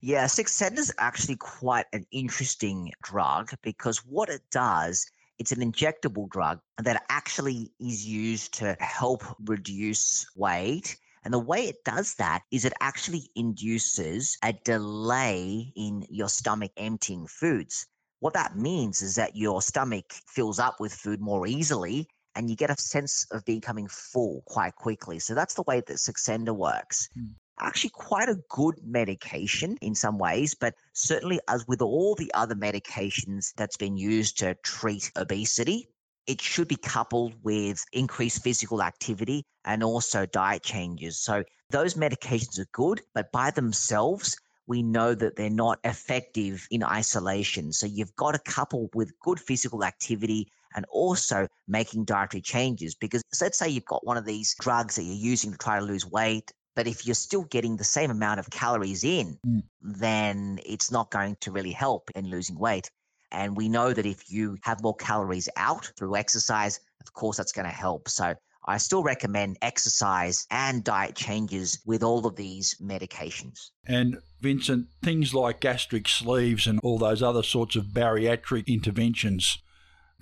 [0.00, 5.06] Yeah, Saxenda is actually quite an interesting drug because what it does,
[5.38, 11.66] it's an injectable drug that actually is used to help reduce weight and the way
[11.66, 17.86] it does that is it actually induces a delay in your stomach emptying foods.
[18.20, 22.56] What that means is that your stomach fills up with food more easily and you
[22.56, 25.18] get a sense of becoming full quite quickly.
[25.18, 27.08] So that's the way that Saxenda works.
[27.18, 27.34] Mm.
[27.60, 32.54] Actually, quite a good medication in some ways, but certainly, as with all the other
[32.54, 35.88] medications that's been used to treat obesity,
[36.26, 41.20] it should be coupled with increased physical activity and also diet changes.
[41.20, 46.84] So those medications are good, but by themselves, we know that they're not effective in
[46.84, 47.72] isolation.
[47.72, 52.94] So you've got to couple with good physical activity and also making dietary changes.
[52.94, 55.84] Because let's say you've got one of these drugs that you're using to try to
[55.84, 59.62] lose weight, but if you're still getting the same amount of calories in, Mm.
[59.82, 62.88] then it's not going to really help in losing weight.
[63.32, 67.52] And we know that if you have more calories out through exercise, of course, that's
[67.52, 68.08] going to help.
[68.08, 68.34] So
[68.66, 73.70] I still recommend exercise and diet changes with all of these medications.
[73.86, 79.58] And Vincent, things like gastric sleeves and all those other sorts of bariatric interventions.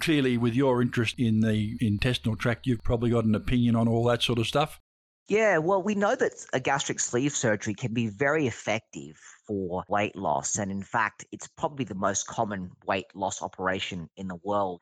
[0.00, 4.04] Clearly, with your interest in the intestinal tract, you've probably got an opinion on all
[4.04, 4.80] that sort of stuff.
[5.30, 9.16] Yeah, well, we know that a gastric sleeve surgery can be very effective
[9.46, 10.58] for weight loss.
[10.58, 14.80] And in fact, it's probably the most common weight loss operation in the world.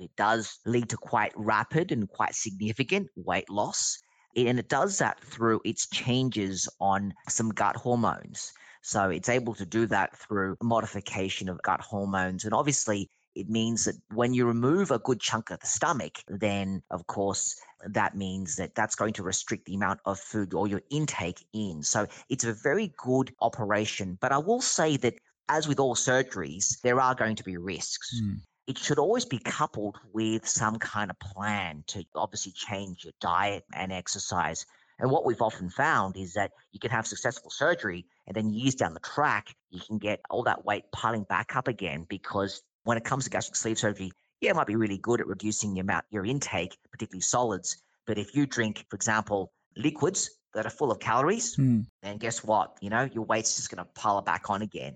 [0.00, 3.96] It does lead to quite rapid and quite significant weight loss.
[4.34, 8.52] And it does that through its changes on some gut hormones.
[8.82, 12.44] So it's able to do that through modification of gut hormones.
[12.44, 16.82] And obviously, it means that when you remove a good chunk of the stomach, then
[16.90, 20.82] of course that means that that's going to restrict the amount of food or your
[20.90, 21.82] intake in.
[21.82, 24.18] So it's a very good operation.
[24.20, 25.14] But I will say that
[25.48, 28.20] as with all surgeries, there are going to be risks.
[28.22, 28.40] Mm.
[28.66, 33.64] It should always be coupled with some kind of plan to obviously change your diet
[33.74, 34.64] and exercise.
[34.98, 38.74] And what we've often found is that you can have successful surgery and then years
[38.74, 42.96] down the track, you can get all that weight piling back up again because when
[42.96, 45.82] it comes to gastric sleeve surgery, yeah, it might be really good at reducing your
[45.82, 47.82] amount, your intake, particularly solids.
[48.06, 51.80] But if you drink, for example, liquids that are full of calories, Hmm.
[52.02, 52.76] then guess what?
[52.80, 54.94] You know, your weight's just going to pile it back on again.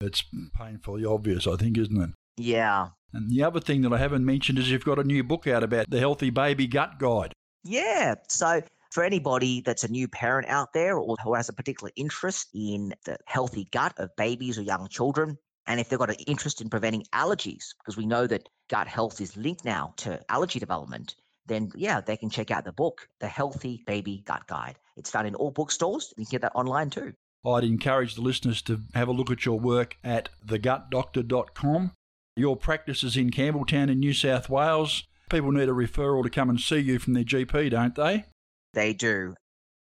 [0.00, 0.22] It's
[0.56, 2.10] painfully obvious, I think, isn't it?
[2.36, 2.88] Yeah.
[3.12, 5.62] And the other thing that I haven't mentioned is you've got a new book out
[5.62, 7.32] about the Healthy Baby Gut Guide.
[7.64, 8.14] Yeah.
[8.28, 12.48] So for anybody that's a new parent out there or who has a particular interest
[12.54, 15.38] in the healthy gut of babies or young children,
[15.68, 19.20] and if they've got an interest in preventing allergies, because we know that gut health
[19.20, 21.14] is linked now to allergy development,
[21.46, 24.76] then yeah, they can check out the book, The Healthy Baby Gut Guide.
[24.96, 26.14] It's found in all bookstores.
[26.16, 27.12] You can get that online too.
[27.46, 31.92] I'd encourage the listeners to have a look at your work at thegutdoctor.com.
[32.34, 35.04] Your practice is in Campbelltown in New South Wales.
[35.30, 38.24] People need a referral to come and see you from their GP, don't they?
[38.72, 39.34] They do.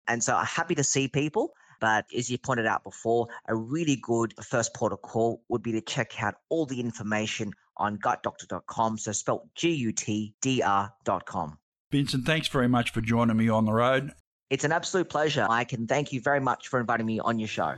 [0.07, 1.53] And so I'm happy to see people.
[1.85, 5.73] But as you pointed out before, a really good first port of call would be
[5.73, 8.97] to check out all the information on gutdoctor.com.
[8.97, 11.59] So spelled G U T D R.com.
[11.93, 14.13] Vincent, thanks very much for joining me on the road.
[14.49, 17.49] It's an absolute pleasure, Mike, and thank you very much for inviting me on your
[17.49, 17.75] show.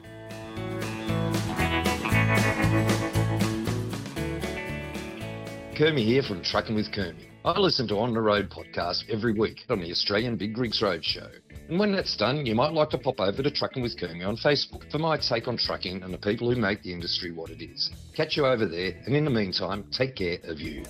[5.75, 7.27] Kermie here from Trucking with Kermie.
[7.45, 11.05] I listen to On the Road podcast every week on the Australian Big Rigs Road
[11.05, 11.29] Show.
[11.69, 14.37] And when that's done, you might like to pop over to Trucking with Kermie on
[14.37, 17.61] Facebook for my take on trucking and the people who make the industry what it
[17.61, 17.91] is.
[18.15, 20.85] Catch you over there, and in the meantime, take care of you.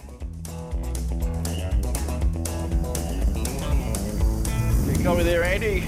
[4.87, 5.83] You got me there, Andy?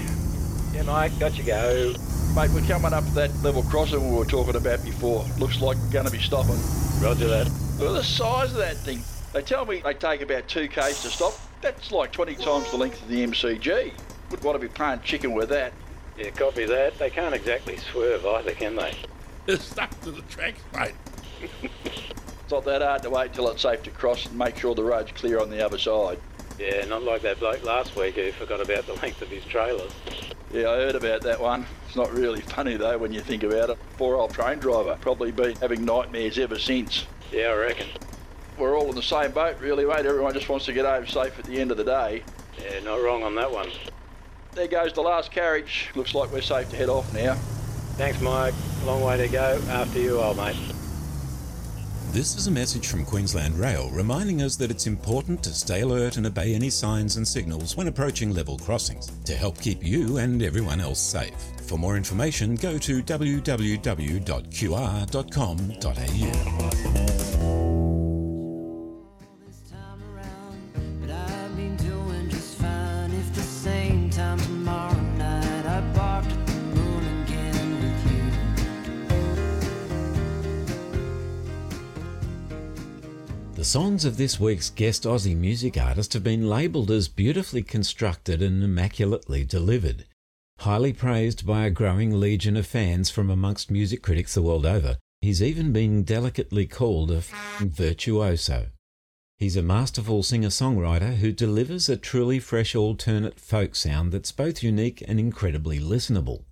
[0.73, 1.93] Yeah, Mike, got you go.
[2.35, 5.23] Mate, we're coming up to that level crossing we were talking about before.
[5.37, 6.59] Looks like we're going to be stopping.
[6.99, 7.47] Roger that.
[7.77, 9.03] Look at the size of that thing.
[9.33, 11.33] They tell me they take about 2 k's to stop.
[11.61, 13.93] That's like 20 times the length of the MCG.
[14.31, 15.73] Would want to be playing chicken with that.
[16.17, 16.97] Yeah, copy that.
[16.99, 18.93] They can't exactly swerve either, can they?
[19.45, 20.93] They're stuck to the tracks, mate.
[21.63, 24.83] It's not that hard to wait till it's safe to cross and make sure the
[24.83, 26.19] road's clear on the other side.
[26.59, 29.93] Yeah, not like that bloke last week who forgot about the length of his trailers.
[30.51, 31.65] Yeah, I heard about that one.
[31.87, 33.77] It's not really funny though when you think about it.
[33.97, 34.97] Poor old train driver.
[34.99, 37.05] Probably been having nightmares ever since.
[37.31, 37.87] Yeah, I reckon.
[38.57, 40.05] We're all in the same boat really, mate.
[40.05, 42.23] Everyone just wants to get home safe at the end of the day.
[42.61, 43.69] Yeah, not wrong on that one.
[44.53, 45.89] There goes the last carriage.
[45.95, 47.35] Looks like we're safe to head off now.
[47.97, 48.53] Thanks, Mike.
[48.85, 49.61] Long way to go.
[49.69, 50.55] After you, old mate.
[52.11, 56.17] This is a message from Queensland Rail reminding us that it's important to stay alert
[56.17, 60.41] and obey any signs and signals when approaching level crossings to help keep you and
[60.41, 61.35] everyone else safe.
[61.67, 64.19] For more information, go to www.qr.com.au.
[83.69, 88.63] songs of this week's guest Aussie music artist have been labelled as beautifully constructed and
[88.63, 90.05] immaculately delivered.
[90.61, 94.97] Highly praised by a growing legion of fans from amongst music critics the world over,
[95.21, 97.21] he's even been delicately called a
[97.59, 98.69] virtuoso.
[99.37, 105.03] He's a masterful singer-songwriter who delivers a truly fresh alternate folk sound that's both unique
[105.07, 106.45] and incredibly listenable.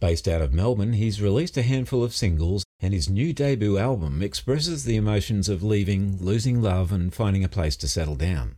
[0.00, 4.22] Based out of Melbourne, he's released a handful of singles, and his new debut album
[4.22, 8.56] expresses the emotions of leaving, losing love, and finding a place to settle down.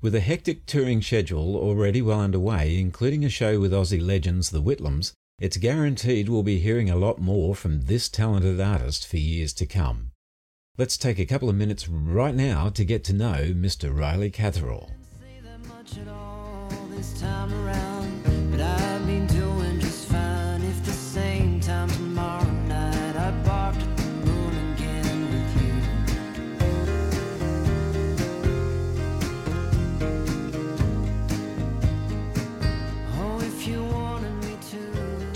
[0.00, 4.62] With a hectic touring schedule already well underway, including a show with Aussie legends the
[4.62, 9.52] Whitlams, it's guaranteed we'll be hearing a lot more from this talented artist for years
[9.54, 10.12] to come.
[10.78, 13.94] Let's take a couple of minutes right now to get to know Mr.
[13.96, 14.90] Riley Catherall.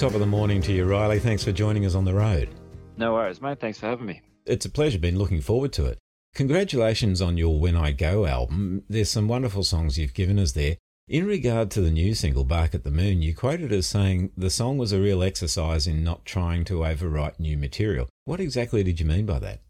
[0.02, 1.20] Top of the morning to you, Riley.
[1.20, 2.48] Thanks for joining us on the road.
[2.96, 3.60] No worries, mate.
[3.60, 4.20] Thanks for having me.
[4.44, 4.98] It's a pleasure.
[4.98, 5.98] Been looking forward to it.
[6.34, 8.82] Congratulations on your When I Go album.
[8.88, 10.76] There's some wonderful songs you've given us there.
[11.06, 14.50] In regard to the new single Bark at the Moon, you quoted as saying the
[14.50, 18.08] song was a real exercise in not trying to overwrite new material.
[18.24, 19.60] What exactly did you mean by that?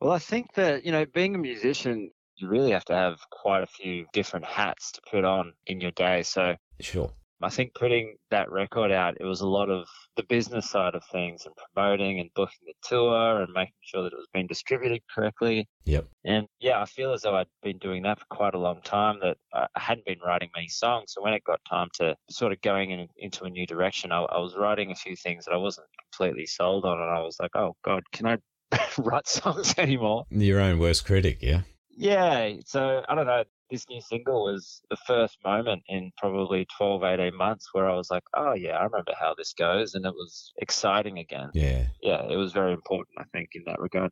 [0.00, 3.62] Well, I think that, you know, being a musician, you really have to have quite
[3.62, 6.24] a few different hats to put on in your day.
[6.24, 7.12] So Sure.
[7.40, 11.04] I think putting that record out, it was a lot of the business side of
[11.12, 15.00] things and promoting and booking the tour and making sure that it was being distributed
[15.14, 15.68] correctly.
[15.84, 16.06] Yep.
[16.24, 19.20] And yeah, I feel as though I'd been doing that for quite a long time,
[19.22, 21.12] that I hadn't been writing many songs.
[21.12, 24.22] So when it got time to sort of going in, into a new direction, I,
[24.22, 27.00] I was writing a few things that I wasn't completely sold on.
[27.00, 28.38] And I was like, oh, God, can I
[28.98, 30.24] write songs anymore?
[30.30, 31.62] Your own worst critic, yeah?
[31.96, 33.44] Yeah, so I don't know.
[33.70, 38.10] This new single was the first moment in probably 12, 18 months where I was
[38.10, 39.94] like, oh, yeah, I remember how this goes.
[39.94, 41.50] And it was exciting again.
[41.54, 41.86] Yeah.
[42.02, 44.10] Yeah, it was very important, I think, in that regard.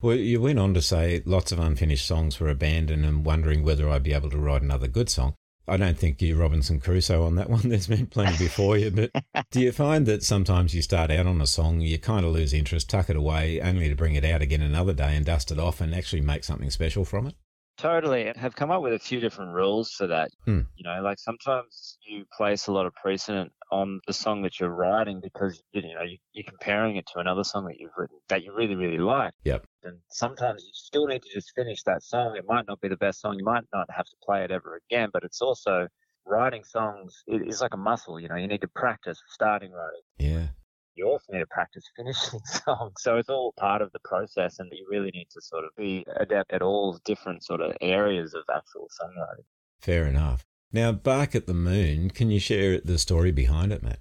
[0.00, 3.88] Well, you went on to say lots of unfinished songs were abandoned and wondering whether
[3.88, 5.34] I'd be able to write another good song.
[5.68, 7.68] I don't think you're Robinson Crusoe on that one.
[7.68, 8.90] There's been plenty before you.
[8.90, 9.10] But
[9.50, 12.52] do you find that sometimes you start out on a song, you kind of lose
[12.52, 15.58] interest, tuck it away, only to bring it out again another day and dust it
[15.58, 17.34] off and actually make something special from it?
[17.76, 18.30] Totally.
[18.30, 20.30] I have come up with a few different rules for that.
[20.44, 20.60] Hmm.
[20.76, 24.70] You know, like sometimes you place a lot of precedent on the song that you're
[24.70, 28.42] writing because, you know, you, you're comparing it to another song that you've written that
[28.42, 29.34] you really, really like.
[29.44, 29.64] Yep.
[29.84, 32.36] And sometimes you still need to just finish that song.
[32.36, 33.36] It might not be the best song.
[33.38, 35.86] You might not have to play it ever again, but it's also
[36.24, 38.18] writing songs is like a muscle.
[38.18, 40.00] You know, you need to practice starting writing.
[40.18, 40.48] Yeah.
[40.96, 42.94] You also need to practice finishing songs.
[42.98, 46.04] So it's all part of the process, and you really need to sort of be
[46.16, 49.44] adept at all different sort of areas of actual songwriting.
[49.80, 50.44] Fair enough.
[50.72, 54.00] Now, Bark at the Moon, can you share the story behind it, Matt?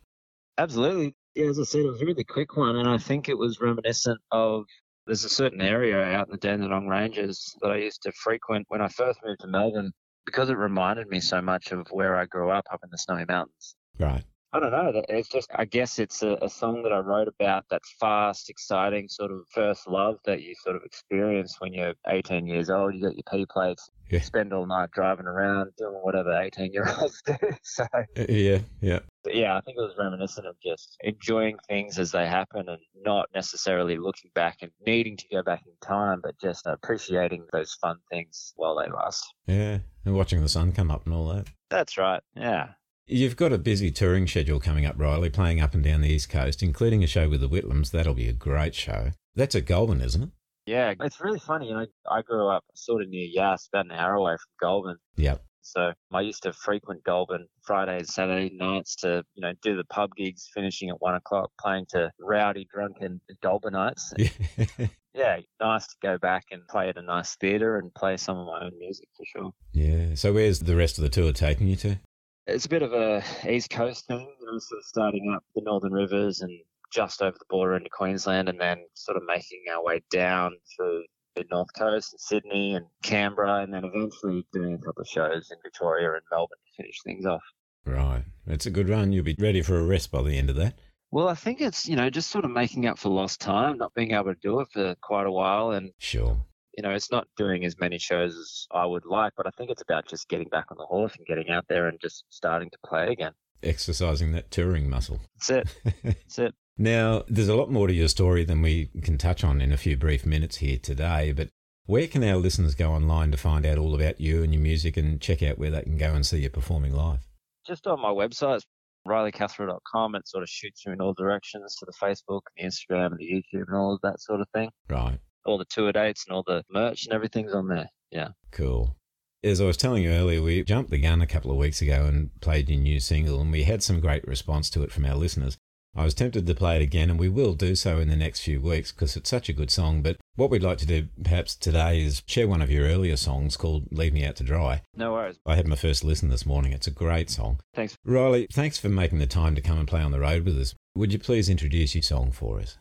[0.58, 1.16] Absolutely.
[1.36, 3.60] Yeah, as I said, it was a really quick one, and I think it was
[3.60, 4.66] reminiscent of
[5.06, 8.82] there's a certain area out in the Dandenong Ranges that I used to frequent when
[8.82, 9.92] I first moved to Melbourne
[10.26, 13.26] because it reminded me so much of where I grew up up in the Snowy
[13.28, 13.76] Mountains.
[14.00, 14.24] Right.
[14.56, 15.02] I don't know.
[15.10, 19.10] It's just, I guess it's a, a song that I wrote about that fast, exciting
[19.10, 22.96] sort of first love that you sort of experience when you're 18 years old.
[22.96, 24.22] You got your P plates, Yeah.
[24.22, 27.36] spend all night driving around doing whatever 18 year olds do.
[27.64, 29.00] So, Uh, Yeah, yeah.
[29.26, 32.80] but yeah, I think it was reminiscent of just enjoying things as they happen and
[33.04, 37.74] not necessarily looking back and needing to go back in time, but just appreciating those
[37.82, 39.26] fun things while they last.
[39.48, 39.80] Yeah.
[40.06, 41.48] And watching the sun come up and all that.
[41.70, 42.22] That's right.
[42.38, 42.70] Yeah.
[43.08, 46.28] You've got a busy touring schedule coming up, Riley, playing up and down the East
[46.30, 47.92] Coast, including a show with the Whitlams.
[47.92, 49.12] That'll be a great show.
[49.36, 50.30] That's at Goulburn, isn't it?
[50.66, 51.68] Yeah, it's really funny.
[51.68, 54.98] You know, I grew up sort of near Yass, about an hour away from Goulburn.
[55.18, 55.44] Yep.
[55.62, 60.10] So I used to frequent Goulburn Fridays, Saturday nights to, you know, do the pub
[60.18, 64.14] gigs, finishing at one o'clock, playing to rowdy, drunken Goulburnites.
[64.18, 64.88] Yeah.
[65.14, 68.48] Yeah, nice to go back and play at a nice theatre and play some of
[68.48, 69.52] my own music for sure.
[69.72, 70.14] yeah.
[70.16, 72.00] So where's the rest of the tour taking you to?
[72.48, 75.62] It's a bit of a East Coast thing, you know, sort of starting up the
[75.62, 76.52] Northern Rivers and
[76.94, 81.04] just over the border into Queensland and then sort of making our way down through
[81.36, 85.50] the North Coast and Sydney and Canberra and then eventually doing a couple of shows
[85.52, 87.42] in Victoria and Melbourne to finish things off.
[87.86, 88.24] Right.
[88.48, 89.12] It's a good run.
[89.12, 90.78] You'll be ready for a rest by the end of that.
[91.12, 93.94] Well, I think it's, you know, just sort of making up for lost time, not
[93.96, 95.72] being able to do it for quite a while.
[95.72, 96.46] And, Sure.
[96.78, 99.72] You know, it's not doing as many shows as I would like, but I think
[99.72, 102.70] it's about just getting back on the horse and getting out there and just starting
[102.70, 103.32] to play again.
[103.64, 105.22] Exercising that touring muscle.
[105.36, 105.94] That's it.
[106.04, 106.56] That's it.
[106.78, 109.78] Now, there's a lot more to your story than we can touch on in a
[109.78, 111.50] few brief minutes here today, but
[111.86, 114.98] where can our listeners go online to find out all about you and your music
[114.98, 117.20] and check out where they can go and see you performing live?
[117.66, 118.62] just on my website,
[119.08, 120.16] rileycatherall.com.
[120.16, 123.26] It sort of shoots you in all directions to the Facebook, the Instagram, and the
[123.26, 124.70] YouTube, and all of that sort of thing.
[124.90, 125.20] Right.
[125.46, 127.90] All the tour dates and all the merch and everything's on there.
[128.12, 128.30] Yeah.
[128.52, 128.96] Cool.
[129.44, 132.06] As I was telling you earlier, we jumped the gun a couple of weeks ago
[132.06, 135.16] and played your new single, and we had some great response to it from our
[135.16, 135.58] listeners.
[135.98, 138.42] I was tempted to play it again, and we will do so in the next
[138.42, 140.02] few weeks because it's such a good song.
[140.02, 143.56] But what we'd like to do perhaps today is share one of your earlier songs
[143.56, 144.82] called Leave Me Out to Dry.
[144.96, 145.40] No worries.
[145.46, 146.74] I had my first listen this morning.
[146.74, 147.60] It's a great song.
[147.74, 147.98] Thanks.
[148.04, 150.76] Riley, thanks for making the time to come and play on the road with us.
[150.96, 152.78] Would you please introduce your song for us?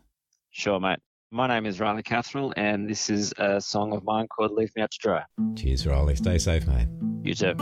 [0.50, 0.98] Sure, mate.
[1.30, 4.82] My name is Riley Catherall, and this is a song of mine called Leave Me
[4.82, 5.22] Out to Dry.
[5.56, 6.14] Cheers, Riley.
[6.16, 6.88] Stay safe, mate.
[7.22, 7.54] You too.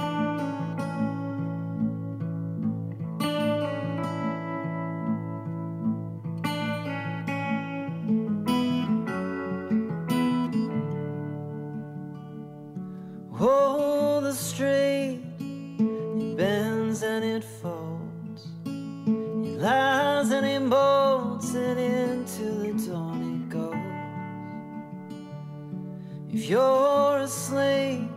[26.43, 28.11] If you're asleep,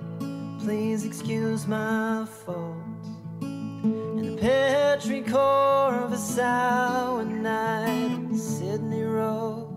[0.58, 3.08] please excuse my faults.
[3.40, 9.70] In the petrichor of a sour night on Sydney Road.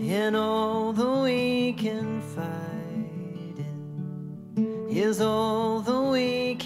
[0.00, 3.64] And all that we can fight
[4.90, 6.56] is all that we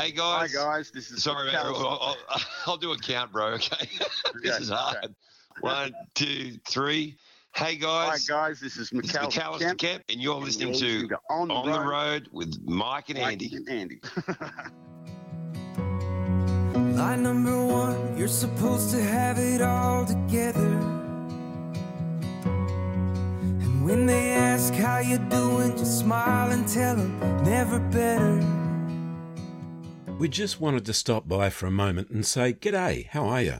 [0.00, 0.54] Hey guys.
[0.54, 1.52] Hi guys, this is Sorry, mate.
[1.56, 1.76] Carol.
[1.76, 3.48] I'll, I'll, I'll do a count, bro.
[3.48, 3.86] Okay.
[4.42, 5.14] this Okay, is hard.
[5.60, 7.18] One, two, three.
[7.54, 8.26] Hey guys.
[8.26, 10.84] Hi guys, this is It's McAllister McAllister Kemp, Kemp, and you're and listening you're to
[10.86, 11.88] listening to On the On the Road.
[11.90, 13.56] Road with Mike and Mike Andy.
[13.56, 14.00] and Andy.
[16.96, 20.78] Line number one, you're supposed to have it all together.
[22.46, 28.40] And when they ask how you doing, just smile and tell them never better.
[30.20, 33.54] We just wanted to stop by for a moment and say, G'day, how are you?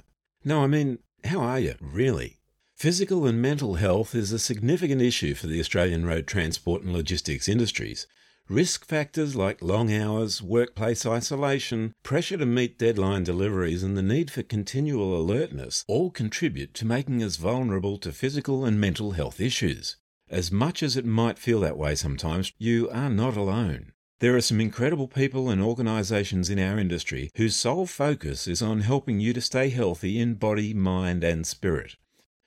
[0.45, 2.37] No, I mean, how are you, really?
[2.77, 7.49] Physical and mental health is a significant issue for the Australian road transport and logistics
[7.49, 8.07] industries.
[8.47, 14.31] Risk factors like long hours, workplace isolation, pressure to meet deadline deliveries, and the need
[14.31, 19.97] for continual alertness all contribute to making us vulnerable to physical and mental health issues.
[20.29, 23.93] As much as it might feel that way sometimes, you are not alone.
[24.21, 28.83] There are some incredible people and organisations in our industry whose sole focus is on
[28.83, 31.97] helping you to stay healthy in body, mind, and spirit.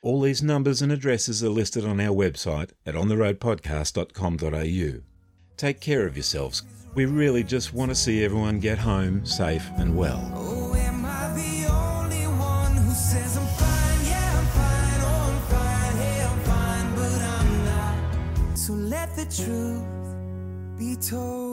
[0.04, 5.02] All these numbers and addresses are listed on our website at ontheroadpodcast.com.au.
[5.58, 6.62] Take care of yourselves.
[6.94, 10.32] We really just want to see everyone get home safe and well.
[10.36, 10.44] Oh.
[10.46, 10.50] Oh,
[19.30, 19.82] truth
[20.78, 21.53] be told.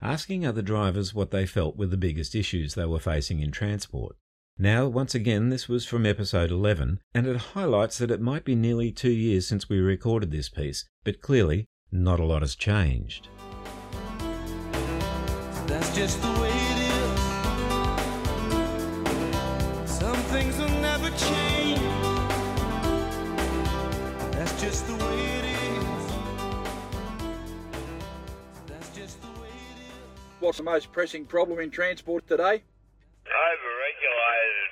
[0.00, 4.16] asking other drivers what they felt were the biggest issues they were facing in transport.
[4.58, 8.54] Now, once again, this was from episode 11, and it highlights that it might be
[8.56, 13.28] nearly two years since we recorded this piece, but clearly, not a lot has changed.
[15.66, 16.78] That's just the way it
[19.84, 19.90] is.
[19.90, 20.67] Some things will
[30.38, 32.62] What's the most pressing problem in transport today?
[33.26, 34.70] Overregulated.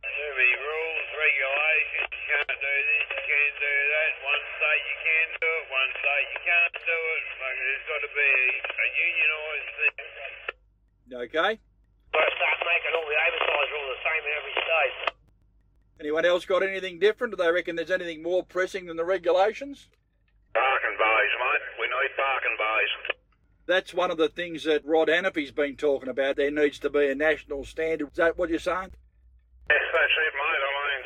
[0.00, 2.08] Too many rules, regulations.
[2.08, 4.10] You can't do this, you can't do that.
[4.24, 7.24] One state you can do it, one state you can't do it.
[7.36, 9.96] Like, there's got to be a, a unionised thing.
[11.20, 11.52] Okay.
[12.16, 14.96] Got to start making all the oversize rules the same in every state.
[16.00, 17.36] Anyone else got anything different?
[17.36, 19.92] Do they reckon there's anything more pressing than the regulations?
[20.56, 21.64] Parking bays, mate.
[21.76, 23.20] We need parking bays.
[23.66, 26.36] That's one of the things that Rod Hannifey's been talking about.
[26.36, 28.10] There needs to be a national standard.
[28.12, 28.92] Is that what you're saying?
[29.70, 30.62] Yes, that's it, mate.
[30.64, 31.02] I mean,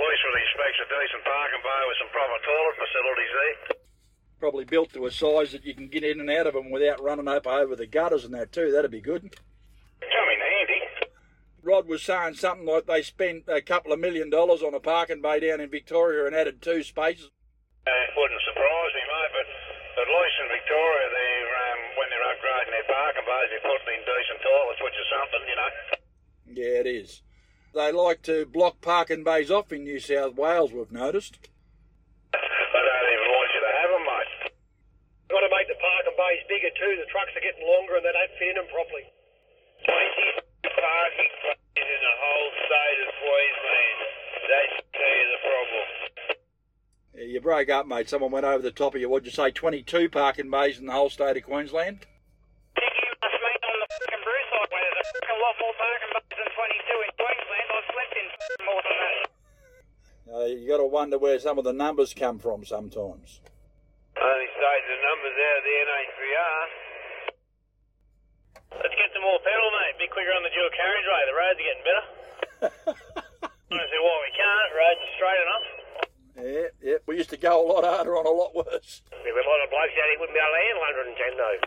[0.00, 3.76] Loose really expects a decent parking bay with some proper toilet facilities there.
[4.40, 7.02] Probably built to a size that you can get in and out of them without
[7.02, 8.72] running up over the gutters and that too.
[8.72, 9.20] That'd be good.
[9.20, 10.80] Come in handy.
[11.62, 15.20] Rod was saying something like they spent a couple of million dollars on a parking
[15.20, 17.28] bay down in Victoria and added two spaces.
[17.84, 19.48] It wouldn't surprise me, mate, but
[20.00, 21.39] at least in Victoria, they're,
[22.40, 25.72] they're upgrading their parking bays, they're putting in decent toilets, which is something, you know.
[26.50, 27.22] Yeah, it is.
[27.74, 31.38] They like to block parking bays off in New South Wales, we've noticed.
[32.70, 34.32] They don't even want you to have them, mate.
[35.26, 36.92] Got to make the parking bays bigger too.
[37.02, 39.06] The trucks are getting longer and they don't fit in them properly.
[39.90, 43.98] 20 parking bays in the whole state of Queensland.
[44.46, 45.86] That's you the problem.
[47.20, 48.08] You broke up, mate.
[48.08, 49.08] Someone went over the top of you.
[49.10, 49.50] What'd you say?
[49.50, 52.06] 22 parking bays in the whole state of Queensland?
[53.20, 56.38] Must mean on the fucking Bruce side where there's a fucking lot more parking bays
[56.38, 57.66] than 22 in Queensland.
[57.70, 59.18] I've slept in fucking more than that.
[60.30, 63.40] Uh, you got to wonder where some of the numbers come from sometimes.
[64.20, 66.60] Only state the numbers out of the NHVR.
[68.84, 69.96] Let's get some more pedal, mate.
[69.96, 71.20] Be quicker on the dual carriageway.
[71.24, 72.04] The roads are getting better.
[73.40, 74.68] I don't see why we can't.
[74.76, 75.66] Roads are straight enough.
[76.36, 76.98] Yeah, yeah.
[77.08, 79.00] We used to go a lot harder on a lot worse.
[79.08, 80.84] If a lot of blokes out here wouldn't be able to handle
[81.16, 81.60] 110 though.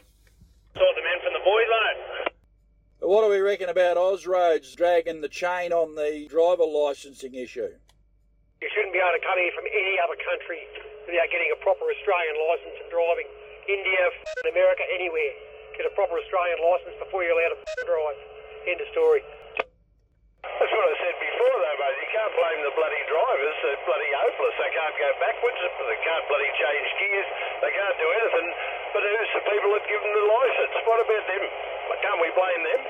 [0.78, 2.02] Sort the men from the mate.
[3.02, 7.82] But what do we reckon about Austroads dragging the chain on the driver licensing issue?
[8.64, 10.64] You shouldn't be able to come here from any other country
[11.04, 13.28] without getting a proper Australian licence and driving.
[13.68, 14.04] India,
[14.48, 15.36] America, anywhere.
[15.76, 18.20] Get a proper Australian licence before you're allowed to drive.
[18.64, 19.20] End of story.
[20.48, 22.08] That's what I said before, though, mate.
[22.08, 23.56] You can't blame the bloody drivers.
[23.68, 24.56] They're bloody hopeless.
[24.56, 25.60] They can't go backwards.
[25.60, 27.30] They can't bloody change gears.
[27.68, 28.48] They can't do anything.
[28.96, 30.76] But who's the people that give them the licence?
[30.88, 31.44] What about them?
[32.00, 32.82] Can't we blame them?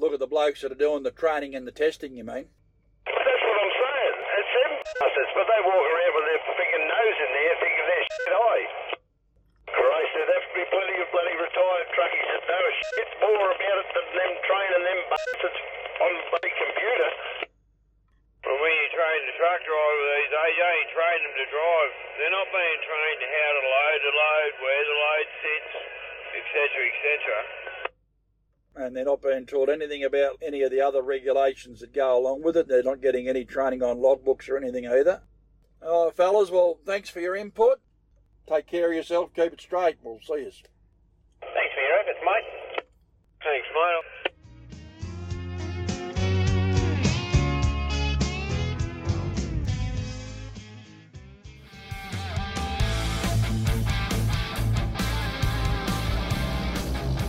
[0.00, 2.48] Look at the blokes that are doing the training and the testing, you mean?
[3.04, 4.16] That's what I'm saying.
[4.32, 8.06] It's them bastards, but they walk around with their freaking nose in there thinking they're
[8.12, 8.66] shit high.
[9.72, 13.48] Christ, there'd have to be plenty of bloody retired truckies that know a shit more
[13.56, 15.60] about it than them training them bastards
[15.96, 17.10] on bloody computer.
[18.42, 21.92] Well, when you train the truck driver these days, you ain't training them to drive.
[22.20, 25.72] They're not being trained how to load the load, where the load sits,
[26.36, 26.52] etc.,
[26.84, 27.71] etc.
[28.74, 32.42] And they're not being taught anything about any of the other regulations that go along
[32.42, 32.68] with it.
[32.68, 35.22] They're not getting any training on logbooks or anything either.
[35.82, 37.80] Oh, fellas, well, thanks for your input.
[38.48, 39.34] Take care of yourself.
[39.34, 39.96] Keep it straight.
[40.02, 40.50] We'll see you.
[41.40, 42.46] Thanks for your efforts, mate.
[43.42, 44.04] Thanks, mate.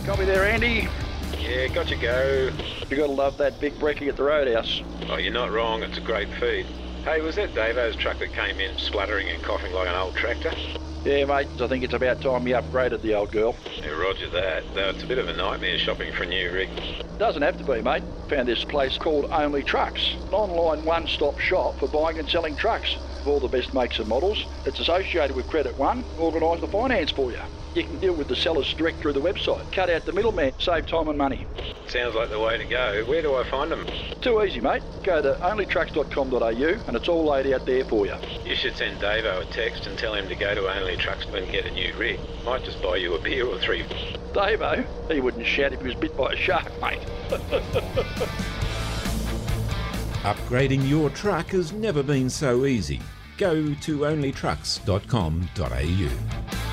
[0.06, 0.88] Copy there, Andy.
[1.44, 2.50] Yeah, got to go.
[2.88, 4.82] You got to love that big brekkie at the roadhouse.
[5.10, 5.82] Oh, you're not wrong.
[5.82, 6.64] It's a great feed.
[7.04, 10.52] Hey, was that Davo's truck that came in spluttering and coughing like an old tractor?
[11.04, 11.48] Yeah, mate.
[11.60, 13.54] I think it's about time you upgraded the old girl.
[13.76, 14.64] Yeah, roger that.
[14.74, 16.70] Though it's a bit of a nightmare shopping for a new rig.
[17.18, 18.02] Doesn't have to be, mate.
[18.30, 22.96] Found this place called Only Trucks, an online one-stop shop for buying and selling trucks
[23.20, 24.46] of all the best makes and models.
[24.64, 26.06] It's associated with Credit One.
[26.18, 27.40] Organise the finance for you.
[27.74, 29.72] You can deal with the sellers direct through the website.
[29.72, 30.52] Cut out the middleman.
[30.60, 31.44] Save time and money.
[31.88, 33.02] Sounds like the way to go.
[33.06, 33.84] Where do I find them?
[34.20, 34.84] Too easy, mate.
[35.02, 38.14] Go to onlytrucks.com.au and it's all laid out there for you.
[38.44, 41.50] You should send Davo a text and tell him to go to Only Trucks and
[41.50, 42.20] get a new rig.
[42.44, 43.82] Might just buy you a beer or three.
[44.32, 47.00] Davo, he wouldn't shout if he was bit by a shark, mate.
[50.22, 53.00] Upgrading your truck has never been so easy.
[53.36, 56.63] Go to onlytrucks.com.au.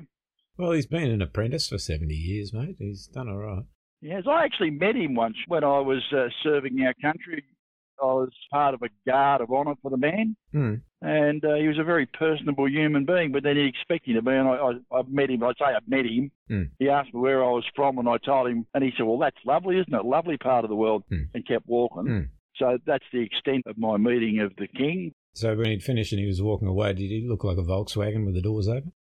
[0.56, 2.76] Well, he's been an apprentice for 70 years, mate.
[2.78, 3.62] He's done all right.
[4.00, 7.44] Yes, I actually met him once when I was uh, serving our country.
[8.00, 10.74] I was part of a guard of honour for the man, Hmm.
[11.02, 13.32] and uh, he was a very personable human being.
[13.32, 14.52] But then he expected to be, and I,
[14.92, 15.42] I, I met him.
[15.42, 16.30] I'd say I met him.
[16.48, 16.62] Hmm.
[16.78, 19.18] He asked me where I was from, and I told him, and he said, "Well,
[19.18, 20.04] that's lovely, isn't it?
[20.04, 21.02] Lovely part of the world,"
[21.34, 22.06] and kept walking.
[22.06, 22.20] Hmm.
[22.54, 25.12] So that's the extent of my meeting of the king.
[25.34, 28.24] So when he'd finished and he was walking away, did he look like a Volkswagen
[28.26, 28.92] with the doors open?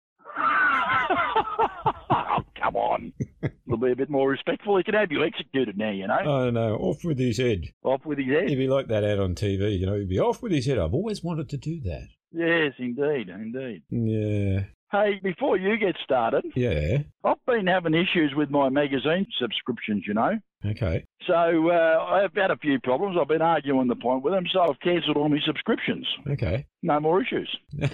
[2.67, 3.13] Come on.
[3.69, 4.77] We'll be a bit more respectful.
[4.77, 6.19] He can have you executed now, you know.
[6.25, 7.63] Oh no, off with his head.
[7.83, 8.49] Off with his head.
[8.49, 10.79] He'd be like that ad on TV, you know, he'd be off with his head.
[10.79, 12.07] I've always wanted to do that.
[12.31, 13.83] Yes, indeed, indeed.
[13.91, 14.67] Yeah.
[14.93, 16.99] Hey, before you get started, Yeah.
[17.25, 20.39] I've been having issues with my magazine subscriptions, you know.
[20.65, 21.05] Okay.
[21.27, 21.35] So
[21.71, 23.17] uh, I've had a few problems.
[23.21, 26.07] I've been arguing the point with them, so I've cancelled all my subscriptions.
[26.31, 26.67] Okay.
[26.85, 27.55] No more issues.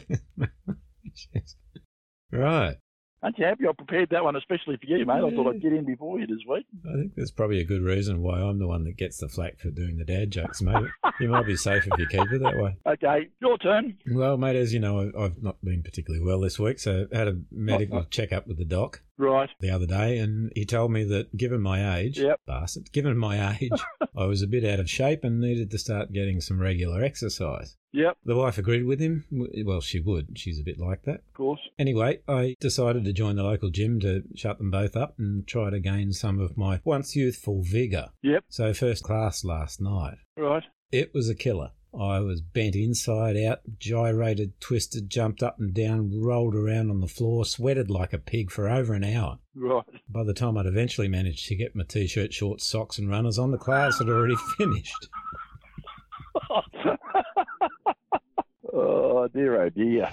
[2.34, 2.76] Right.
[3.22, 5.14] Aren't you happy I prepared that one, especially for you, mate?
[5.14, 6.66] I thought I'd get in before you this week.
[6.84, 9.60] I think that's probably a good reason why I'm the one that gets the flack
[9.60, 10.88] for doing the dad jokes, mate.
[11.20, 12.76] you might be safe if you keep it that way.
[12.84, 13.96] Okay, your turn.
[14.10, 17.16] Well, mate, as you know, I- I've not been particularly well this week, so I
[17.16, 18.06] had a medical oh, oh.
[18.10, 19.50] check-up with the doc Right.
[19.60, 22.40] the other day, and he told me that given my age, Yep.
[22.46, 23.70] bastard, given my age,
[24.16, 27.76] I was a bit out of shape and needed to start getting some regular exercise.
[27.94, 29.24] Yep, The wife agreed with him.
[29.66, 30.38] Well, she would.
[30.38, 31.16] She's a bit like that.
[31.28, 31.60] of course.
[31.78, 35.68] Anyway, I decided to join the local gym to shut them both up and try
[35.68, 38.08] to gain some of my once youthful vigour.
[38.22, 38.44] Yep.
[38.48, 40.16] So, first class last night.
[40.38, 40.62] Right.
[40.90, 41.72] It was a killer.
[41.98, 47.06] I was bent inside out, gyrated, twisted, jumped up and down, rolled around on the
[47.06, 49.38] floor, sweated like a pig for over an hour.
[49.54, 49.84] Right.
[50.08, 53.38] By the time I'd eventually managed to get my t shirt, shorts, socks, and runners
[53.38, 55.08] on, the class had already finished.
[58.74, 60.08] Oh, dear, oh, dear.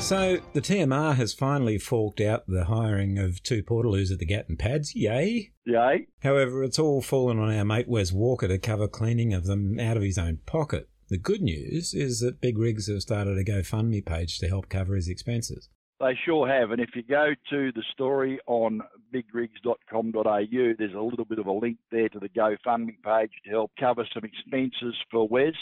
[0.00, 4.56] So, the TMR has finally forked out the hiring of two portaloos at the Gatton
[4.56, 4.96] pads.
[4.96, 5.52] Yay!
[5.64, 6.08] Yay.
[6.22, 9.96] However, it's all fallen on our mate Wes Walker to cover cleaning of them out
[9.96, 10.88] of his own pocket.
[11.10, 14.96] The good news is that Big Rigs have started a GoFundMe page to help cover
[14.96, 15.68] his expenses.
[16.00, 16.70] They sure have.
[16.70, 18.80] And if you go to the story on
[19.14, 23.70] bigrigs.com.au, there's a little bit of a link there to the GoFundMe page to help
[23.78, 25.52] cover some expenses for Wes.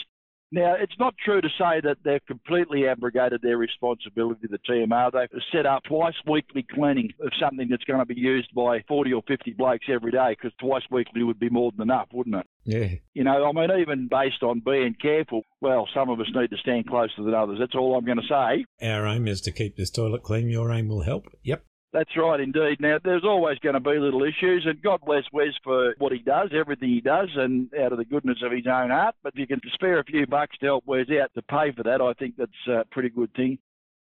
[0.51, 5.11] Now, it's not true to say that they've completely abrogated their responsibility, the TMR.
[5.11, 9.13] They've set up twice weekly cleaning of something that's going to be used by 40
[9.13, 12.47] or 50 blokes every day, because twice weekly would be more than enough, wouldn't it?
[12.63, 12.95] Yeah.
[13.13, 16.57] You know, I mean, even based on being careful, well, some of us need to
[16.57, 17.57] stand closer than others.
[17.59, 18.65] That's all I'm going to say.
[18.87, 20.49] Our aim is to keep this toilet clean.
[20.49, 21.25] Your aim will help.
[21.43, 21.63] Yep.
[21.91, 22.79] That's right, indeed.
[22.79, 26.19] Now, there's always going to be little issues, and God bless Wes for what he
[26.19, 29.15] does, everything he does, and out of the goodness of his own heart.
[29.23, 31.81] But if you can spare a few bucks to help Wes out to pay for
[31.83, 33.57] that, I think that's a pretty good thing.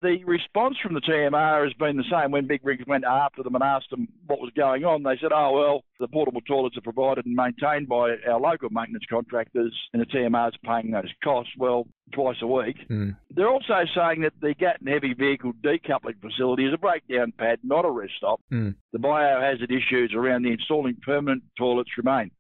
[0.03, 2.30] The response from the TMR has been the same.
[2.30, 5.30] When Big Rigs went after them and asked them what was going on, they said,
[5.32, 10.01] oh, well, the portable toilets are provided and maintained by our local maintenance contractors, and
[10.01, 11.53] the TMR's paying those costs.
[11.59, 12.76] Well, twice a week.
[12.88, 13.11] Hmm.
[13.30, 17.84] They're also saying that the Gatton Heavy Vehicle Decoupling Facility is a breakdown pad, not
[17.84, 18.40] a rest stop.
[18.51, 18.70] Hmm.
[18.92, 22.30] The biohazard issues around the installing permanent toilets remain.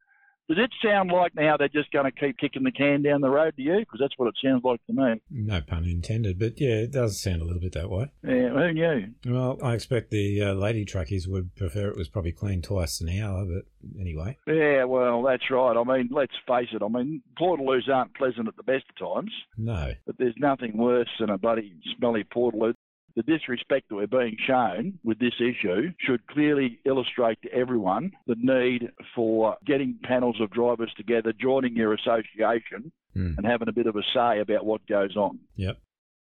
[0.50, 3.30] Does it sound like now they're just going to keep kicking the can down the
[3.30, 3.78] road to you?
[3.78, 5.22] Because that's what it sounds like to me.
[5.30, 8.10] No pun intended, but yeah, it does sound a little bit that way.
[8.24, 9.06] Yeah, who knew?
[9.26, 13.10] Well, I expect the uh, lady truckies would prefer it was probably cleaned twice an
[13.10, 13.64] hour, but
[14.00, 14.38] anyway.
[14.48, 15.76] Yeah, well, that's right.
[15.76, 16.82] I mean, let's face it.
[16.82, 19.92] I mean, portaloos aren't pleasant at the best of times, No.
[20.04, 22.74] but there's nothing worse than a bloody smelly portaloo.
[23.16, 28.36] The disrespect that we're being shown with this issue should clearly illustrate to everyone the
[28.38, 33.32] need for getting panels of drivers together, joining your association, Hmm.
[33.36, 35.40] and having a bit of a say about what goes on.
[35.56, 35.78] Yep.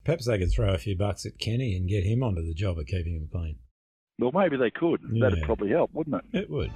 [0.06, 2.78] Perhaps they could throw a few bucks at Kenny and get him onto the job
[2.80, 3.58] of keeping him clean.
[4.20, 5.02] Well, maybe they could.
[5.20, 6.44] That'd probably help, wouldn't it?
[6.44, 6.72] It would.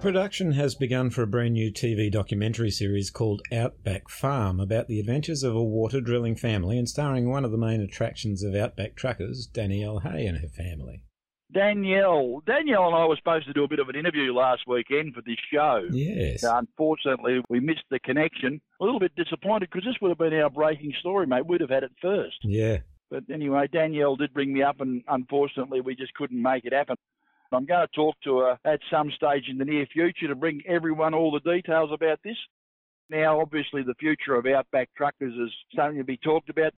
[0.00, 4.98] Production has begun for a brand new TV documentary series called Outback Farm about the
[4.98, 8.96] adventures of a water drilling family and starring one of the main attractions of Outback
[8.96, 11.02] truckers, Danielle Hay and her family.
[11.52, 15.12] Danielle, Danielle and I were supposed to do a bit of an interview last weekend
[15.12, 15.82] for this show.
[15.90, 16.44] Yes.
[16.44, 18.62] Unfortunately, we missed the connection.
[18.80, 21.44] A little bit disappointed because this would have been our breaking story, mate.
[21.44, 22.38] We'd have had it first.
[22.42, 22.78] Yeah.
[23.10, 26.96] But anyway, Danielle did bring me up, and unfortunately, we just couldn't make it happen.
[27.52, 30.62] I'm going to talk to her at some stage in the near future to bring
[30.66, 32.36] everyone all the details about this.
[33.08, 36.72] Now, obviously, the future of Outback Truckers is starting to be talked about.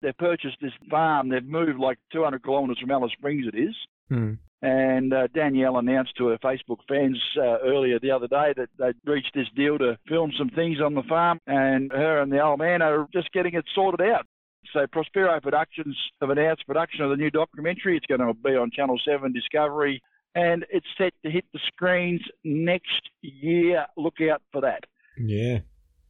[0.00, 1.28] They've purchased this farm.
[1.28, 3.74] They've moved like 200 kilometres from Alice Springs, it is.
[4.08, 4.34] Hmm.
[4.60, 9.10] And uh, Danielle announced to her Facebook fans uh, earlier the other day that they'd
[9.10, 12.60] reached this deal to film some things on the farm, and her and the old
[12.60, 14.24] man are just getting it sorted out.
[14.72, 17.96] So Prospero Productions have announced production of the new documentary.
[17.96, 20.00] It's going to be on Channel 7 Discovery,
[20.34, 23.86] and it's set to hit the screens next year.
[23.96, 24.84] Look out for that.
[25.18, 25.60] Yeah.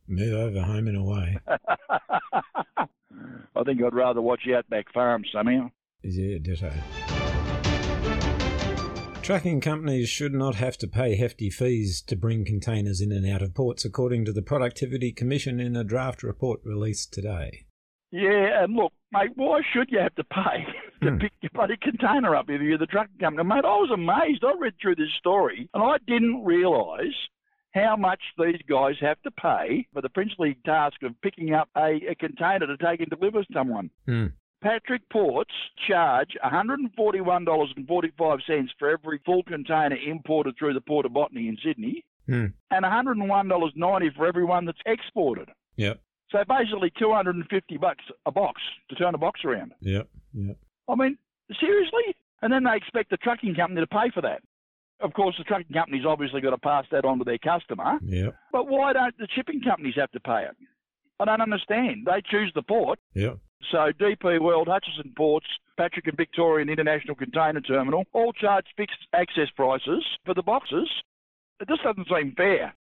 [0.08, 1.38] Move over home and away.
[3.54, 5.70] I think I'd rather watch Outback Farm somehow.
[6.02, 6.72] Yeah, ditto.
[9.22, 13.40] Trucking companies should not have to pay hefty fees to bring containers in and out
[13.40, 17.66] of ports, according to the Productivity Commission in a draft report released today.
[18.10, 20.66] Yeah, and look, mate, why should you have to pay
[21.02, 21.18] to Hmm.
[21.18, 23.48] pick your bloody container up if you're the trucking company?
[23.48, 24.44] Mate, I was amazed.
[24.44, 27.14] I read through this story and I didn't realise
[27.74, 32.00] how much these guys have to pay for the princely task of picking up a,
[32.10, 33.90] a container to take and deliver someone.
[34.06, 34.26] Hmm.
[34.62, 35.50] Patrick Ports
[35.88, 42.46] charge $141.45 for every full container imported through the Port of Botany in Sydney Hmm.
[42.70, 45.48] and $101.90 for every one that's exported.
[45.76, 46.00] Yep.
[46.32, 49.72] So basically 250 bucks a box to turn a box around.
[49.80, 50.08] Yep.
[50.34, 50.56] Yep.
[50.88, 51.18] I mean,
[51.60, 52.16] seriously?
[52.40, 54.42] And then they expect the trucking company to pay for that.
[55.00, 57.98] Of course, the trucking company's obviously got to pass that on to their customer.
[58.04, 58.34] Yep.
[58.50, 60.56] But why don't the shipping companies have to pay it?
[61.20, 62.06] I don't understand.
[62.06, 62.98] They choose the port.
[63.14, 63.38] Yep.
[63.70, 69.48] So DP World, Hutchison Ports, Patrick and Victorian International Container Terminal all charge fixed access
[69.54, 70.88] prices for the boxes.
[71.60, 72.74] It just doesn't seem fair.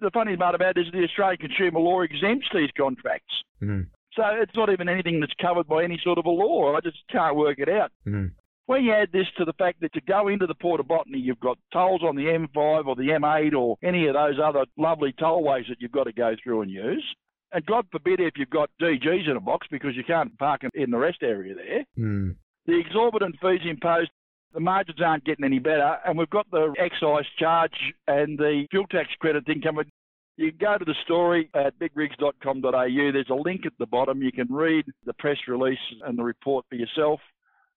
[0.00, 3.34] The funny part about it is the Australian consumer law exempts these contracts.
[3.60, 3.82] Hmm.
[4.14, 6.74] So it's not even anything that's covered by any sort of a law.
[6.74, 7.92] I just can't work it out.
[8.04, 8.26] Hmm.
[8.66, 11.18] When you add this to the fact that to go into the Port of Botany,
[11.18, 15.12] you've got tolls on the M5 or the M8 or any of those other lovely
[15.12, 17.04] tollways that you've got to go through and use.
[17.52, 20.90] And God forbid if you've got DGs in a box because you can't park in-
[20.90, 21.84] the rest area there.
[21.96, 22.30] Hmm.
[22.66, 24.10] The exorbitant fees imposed,
[24.52, 28.86] the margins aren't getting any better, and we've got the excise charge and the fuel
[28.90, 29.90] tax credit thing coming.
[30.36, 33.12] You can go to the story at bigrigs.com.au.
[33.12, 34.22] There's a link at the bottom.
[34.22, 37.20] You can read the press release and the report for yourself.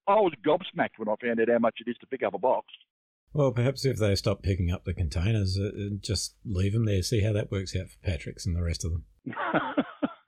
[0.08, 2.38] I was gobsmacked when I found out how much it is to pick up a
[2.38, 2.68] box.
[3.34, 7.02] Well, perhaps if they stop picking up the containers, uh, uh, just leave them there.
[7.02, 9.06] See how that works out for Patrick's and the rest of them.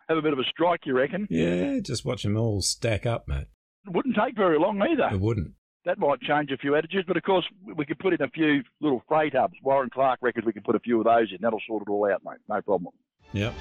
[0.10, 1.28] Have a bit of a strike, you reckon?
[1.30, 3.48] Yeah, just watch them all stack up, mate.
[3.86, 5.16] It wouldn't take very long either.
[5.16, 5.54] It wouldn't.
[5.86, 8.64] That might change a few attitudes, but of course we could put in a few
[8.82, 9.54] little freight hubs.
[9.64, 11.38] Warren Clark reckons we can put a few of those in.
[11.42, 12.40] That'll sort it all out, mate.
[12.50, 12.94] No problem.
[13.34, 13.54] Yep.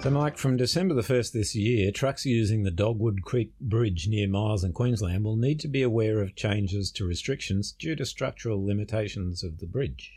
[0.00, 4.28] So, Mike, from December the 1st this year, trucks using the Dogwood Creek Bridge near
[4.28, 8.64] Miles in Queensland will need to be aware of changes to restrictions due to structural
[8.64, 10.15] limitations of the bridge.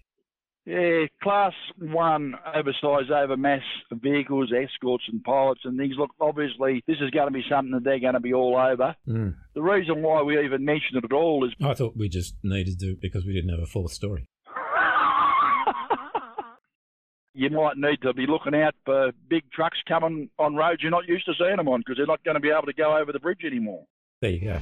[0.70, 5.95] Yeah, class one oversized over mass vehicles, escorts and pilots and things.
[5.97, 8.95] Look, obviously this is going to be something that they're going to be all over.
[9.07, 9.34] Mm.
[9.55, 12.80] The reason why we even mention it at all is I thought we just needed
[12.82, 14.28] to because we didn't have a fourth story.
[17.34, 21.07] you might need to be looking out for big trucks coming on roads you're not
[21.07, 23.11] used to seeing them on because they're not going to be able to go over
[23.11, 23.86] the bridge anymore.
[24.22, 24.59] There you go.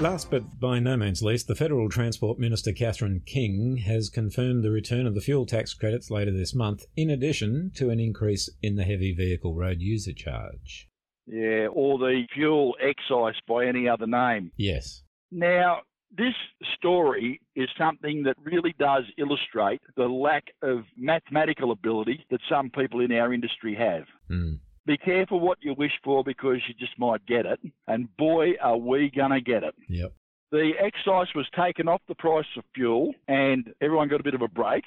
[0.00, 4.70] Last but by no means least, the Federal Transport Minister Catherine King has confirmed the
[4.70, 8.76] return of the fuel tax credits later this month, in addition to an increase in
[8.76, 10.88] the heavy vehicle road user charge.
[11.26, 14.52] Yeah, or the fuel excise by any other name.
[14.56, 15.02] Yes.
[15.30, 15.80] Now,
[16.16, 16.34] this
[16.76, 23.00] story is something that really does illustrate the lack of mathematical ability that some people
[23.00, 24.04] in our industry have.
[24.28, 24.54] Hmm.
[24.90, 27.60] Be careful what you wish for because you just might get it.
[27.86, 29.72] And boy, are we going to get it.
[29.88, 30.12] Yep.
[30.50, 34.42] The excise was taken off the price of fuel, and everyone got a bit of
[34.42, 34.82] a break,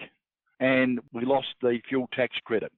[0.60, 2.74] and we lost the fuel tax credit.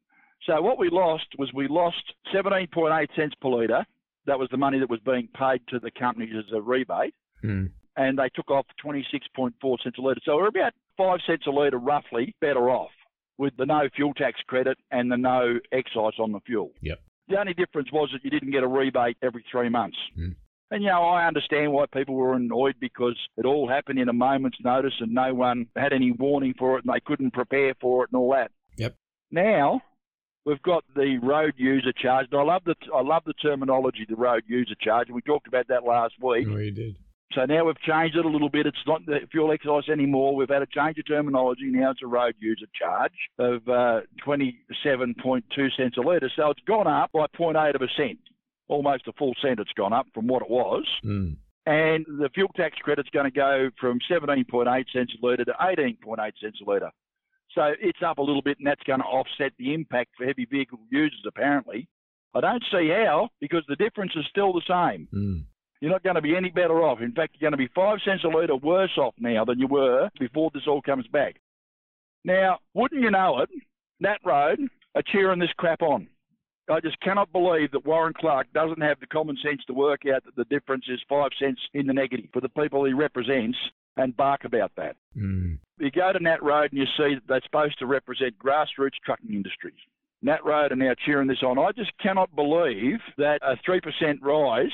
[0.45, 3.85] So what we lost was we lost 17.8 cents per litre.
[4.27, 7.65] That was the money that was being paid to the companies as a rebate, Hmm.
[7.97, 10.21] and they took off 26.4 cents a litre.
[10.25, 12.91] So we're about five cents a litre, roughly, better off
[13.39, 16.69] with the no fuel tax credit and the no excise on the fuel.
[16.81, 16.99] Yep.
[17.27, 19.97] The only difference was that you didn't get a rebate every three months.
[20.17, 20.35] Mm.
[20.71, 24.13] And, you know, I understand why people were annoyed because it all happened in a
[24.13, 28.03] moment's notice and no one had any warning for it and they couldn't prepare for
[28.03, 28.51] it and all that.
[28.77, 28.95] Yep.
[29.31, 29.81] Now,
[30.45, 32.27] we've got the road user charge.
[32.31, 35.09] And I love the, I love the terminology, the road user charge.
[35.09, 36.47] We talked about that last week.
[36.47, 36.97] We did.
[37.33, 38.65] So now we've changed it a little bit.
[38.65, 40.35] It's not the fuel excise anymore.
[40.35, 41.65] We've had a change of terminology.
[41.65, 45.43] Now it's a road user charge of uh, 27.2
[45.75, 46.31] cents a litre.
[46.35, 48.19] So it's gone up by 0.8 of a cent.
[48.67, 50.85] Almost a full cent it's gone up from what it was.
[51.01, 51.33] Hmm.
[51.65, 56.31] And the fuel tax credit's going to go from 17.8 cents a litre to 18.8
[56.41, 56.91] cents a litre.
[57.53, 60.45] So it's up a little bit, and that's going to offset the impact for heavy
[60.45, 61.87] vehicle users, apparently.
[62.35, 65.07] I don't see how, because the difference is still the same.
[65.11, 65.37] Hmm.
[65.81, 67.01] You're not going to be any better off.
[67.01, 69.67] In fact, you're going to be five cents a litre worse off now than you
[69.67, 71.35] were before this all comes back.
[72.23, 73.49] Now, wouldn't you know it,
[73.99, 74.59] Nat Road
[74.95, 76.07] are cheering this crap on.
[76.69, 80.23] I just cannot believe that Warren Clark doesn't have the common sense to work out
[80.25, 83.57] that the difference is five cents in the negative for the people he represents
[83.97, 84.95] and bark about that.
[85.13, 85.55] Hmm.
[85.77, 89.31] You go to Nat Road and you see that they're supposed to represent grassroots trucking
[89.31, 89.75] industries.
[90.21, 91.59] Nat Road are now cheering this on.
[91.59, 94.71] I just cannot believe that a 3% rise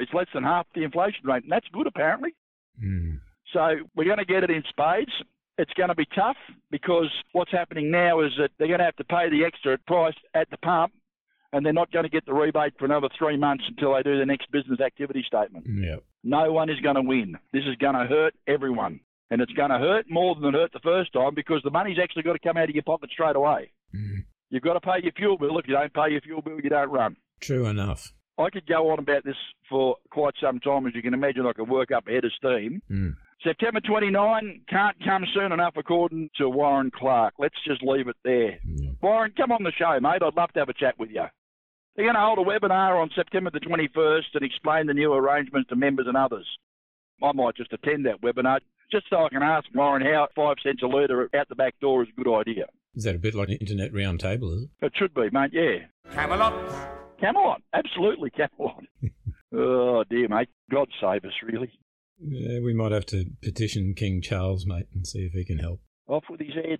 [0.00, 2.34] is less than half the inflation rate, and that's good apparently.
[2.80, 3.16] Hmm.
[3.52, 5.12] So we're going to get it in spades.
[5.58, 6.36] It's going to be tough
[6.70, 10.16] because what's happening now is that they're going to have to pay the extra price
[10.34, 10.92] at the pump
[11.52, 14.18] and they're not going to get the rebate for another three months until they do
[14.18, 15.64] the next business activity statement.
[15.68, 16.02] Yep.
[16.24, 17.38] No one is going to win.
[17.52, 18.98] This is going to hurt everyone.
[19.30, 21.98] And it's going to hurt more than it hurt the first time because the money's
[22.02, 23.70] actually got to come out of your pocket straight away.
[24.50, 25.56] You've got to pay your fuel bill.
[25.58, 27.16] If you don't pay your fuel bill, you don't run.
[27.40, 28.12] True enough.
[28.38, 29.36] I could go on about this
[29.68, 30.86] for quite some time.
[30.86, 32.82] As you can imagine, I could work up a head of steam.
[32.90, 33.14] Mm.
[33.42, 37.34] September 29 can't come soon enough, according to Warren Clark.
[37.38, 38.58] Let's just leave it there.
[39.02, 40.22] Warren, come on the show, mate.
[40.22, 41.24] I'd love to have a chat with you.
[41.94, 45.68] They're going to hold a webinar on September the 21st and explain the new arrangements
[45.68, 46.46] to members and others.
[47.22, 48.60] I might just attend that webinar
[48.90, 52.02] just so I can ask Warren how five cents a litre out the back door
[52.02, 52.66] is a good idea.
[52.94, 54.70] Is that a bit like an internet roundtable, is it?
[54.82, 55.86] It should be, mate, yeah.
[56.12, 57.03] Camelot.
[57.24, 58.84] Camelot, absolutely Camelot.
[59.54, 60.48] oh, dear, mate.
[60.70, 61.70] God save us, really.
[62.20, 65.80] Yeah, we might have to petition King Charles, mate, and see if he can help.
[66.06, 66.78] Off with his head.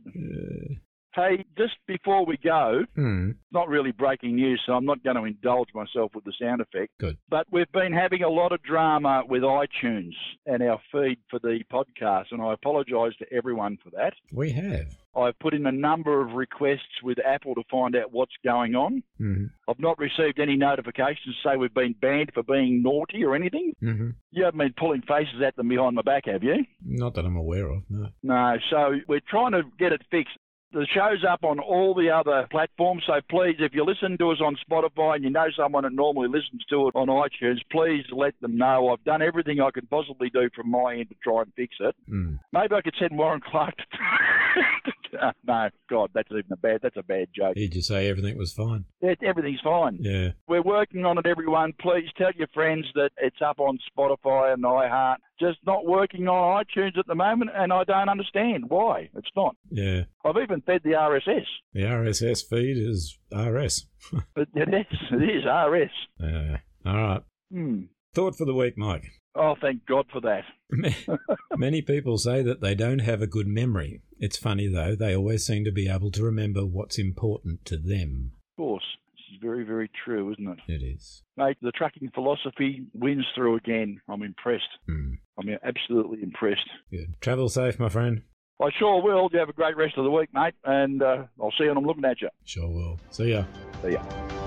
[1.15, 3.31] Hey, just before we go, Hmm.
[3.53, 6.91] not really breaking news, so I'm not going to indulge myself with the sound effect.
[6.99, 7.19] Good.
[7.29, 10.13] But we've been having a lot of drama with iTunes
[10.45, 14.15] and our feed for the podcast, and I apologise to everyone for that.
[14.33, 14.97] We have.
[15.17, 19.03] I've put in a number of requests with Apple to find out what's going on.
[19.21, 19.47] Mm-hmm.
[19.69, 23.73] I've not received any notifications to say we've been banned for being naughty or anything.
[23.83, 24.11] Mm-hmm.
[24.33, 26.65] You haven't been pulling faces at them behind my back, have you?
[26.85, 28.09] Not that I'm aware of, no.
[28.23, 30.37] No, so we're trying to get it fixed.
[30.73, 34.39] The show's up on all the other platforms, so please, if you listen to us
[34.41, 38.35] on Spotify and you know someone that normally listens to it on iTunes, please let
[38.41, 38.89] them know.
[38.89, 41.95] I've done everything I could possibly do from my end to try and fix it.
[42.11, 42.41] Mm.
[42.53, 44.93] Maybe I could send Warren Clark to.
[45.47, 46.81] no, God, that's even a bad.
[46.83, 47.55] That's a bad joke.
[47.55, 48.85] Did you say everything was fine.
[49.01, 49.99] It, everything's fine.
[50.01, 50.31] Yeah.
[50.49, 51.73] We're working on it, everyone.
[51.81, 55.17] Please tell your friends that it's up on Spotify and iHeart.
[55.41, 59.57] Just not working on iTunes at the moment, and I don't understand why it's not.
[59.71, 60.03] Yeah.
[60.25, 61.47] I've even fed the RSS.
[61.73, 63.87] The RSS feed is RS.
[64.35, 65.91] But it is, it is RS.
[66.21, 66.59] Yeah.
[66.87, 67.23] All right.
[67.53, 67.83] Hmm.
[68.15, 69.07] Thought for the week, Mike.
[69.37, 70.45] Oh, thank God for that.
[71.57, 74.01] Many people say that they don't have a good memory.
[74.19, 78.33] It's funny, though, they always seem to be able to remember what's important to them.
[78.53, 78.85] Of course.
[79.13, 80.59] This is very, very true, isn't it?
[80.73, 81.23] It is.
[81.37, 84.01] Mate, the trucking philosophy wins through again.
[84.09, 84.63] I'm impressed.
[84.87, 85.15] Hmm.
[85.39, 86.69] I'm absolutely impressed.
[86.91, 87.21] Good.
[87.21, 88.23] Travel safe, my friend.
[88.63, 89.29] I sure will.
[89.33, 91.79] You have a great rest of the week, mate, and uh, I'll see you when
[91.79, 92.29] I'm looking at you.
[92.45, 93.01] Sure will.
[93.11, 93.45] See ya.
[93.83, 94.44] See ya.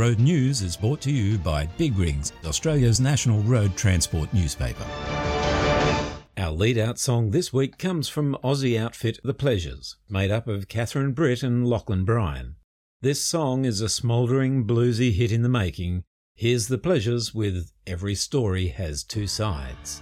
[0.00, 4.86] Road News is brought to you by Big Rigs, Australia's national road transport newspaper.
[6.38, 10.68] Our lead out song this week comes from Aussie outfit The Pleasures, made up of
[10.68, 12.56] Catherine Britt and Lachlan Bryan.
[13.02, 16.04] This song is a smouldering bluesy hit in the making.
[16.34, 20.00] Here's The Pleasures with Every Story Has Two Sides.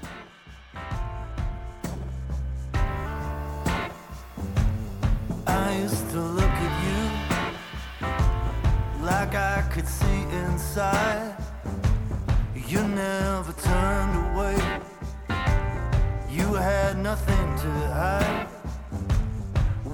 [10.79, 10.85] You
[12.87, 14.55] never turned away.
[16.31, 18.47] You had nothing to hide.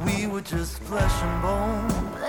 [0.05, 2.24] We were just flesh and bone.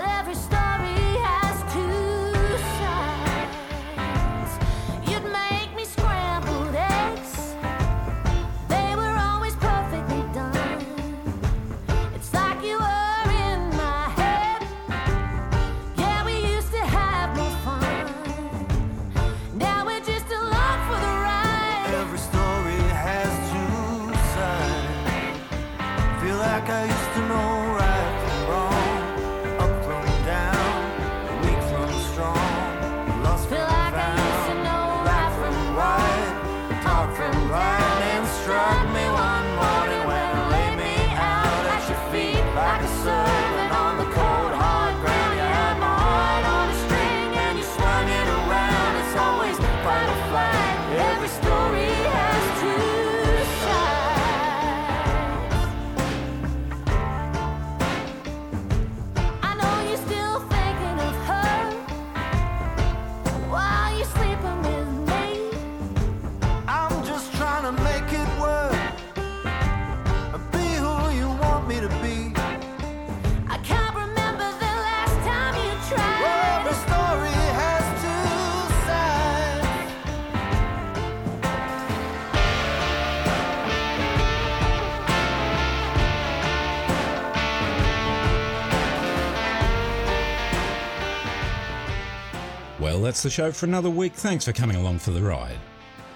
[93.16, 94.12] That's the show for another week.
[94.12, 95.56] Thanks for coming along for the ride.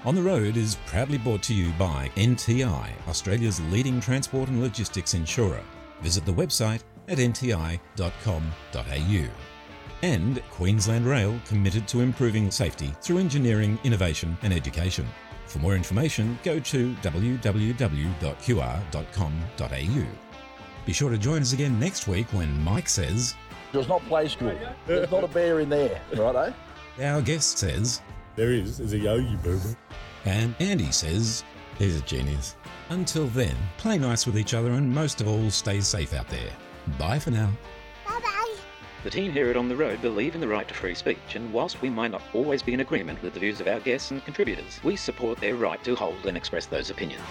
[0.04, 5.14] On the Road is proudly brought to you by NTI, Australia's leading transport and logistics
[5.14, 5.62] insurer.
[6.02, 7.80] Visit the website at nti.com.au.
[10.02, 15.08] And Queensland Rail committed to improving safety through engineering, innovation and education.
[15.46, 17.66] For more information, go to www.qr.com.au.
[20.84, 23.36] Be sure to join us again next week when Mike says,
[23.72, 24.52] Does not play school.
[24.86, 26.40] There's not a bear in there, righto?
[26.40, 26.52] Eh?
[26.98, 28.00] Our guest says,
[28.36, 28.78] There is.
[28.78, 29.76] There's a yogi boomer.
[30.24, 31.44] and Andy says,
[31.78, 32.56] He's a genius.
[32.90, 36.50] Until then, play nice with each other and most of all, stay safe out there.
[36.98, 37.50] Bye for now.
[38.06, 38.54] Bye bye.
[39.04, 41.52] The team here at On the Road believe in the right to free speech, and
[41.52, 44.22] whilst we might not always be in agreement with the views of our guests and
[44.24, 47.22] contributors, we support their right to hold and express those opinions.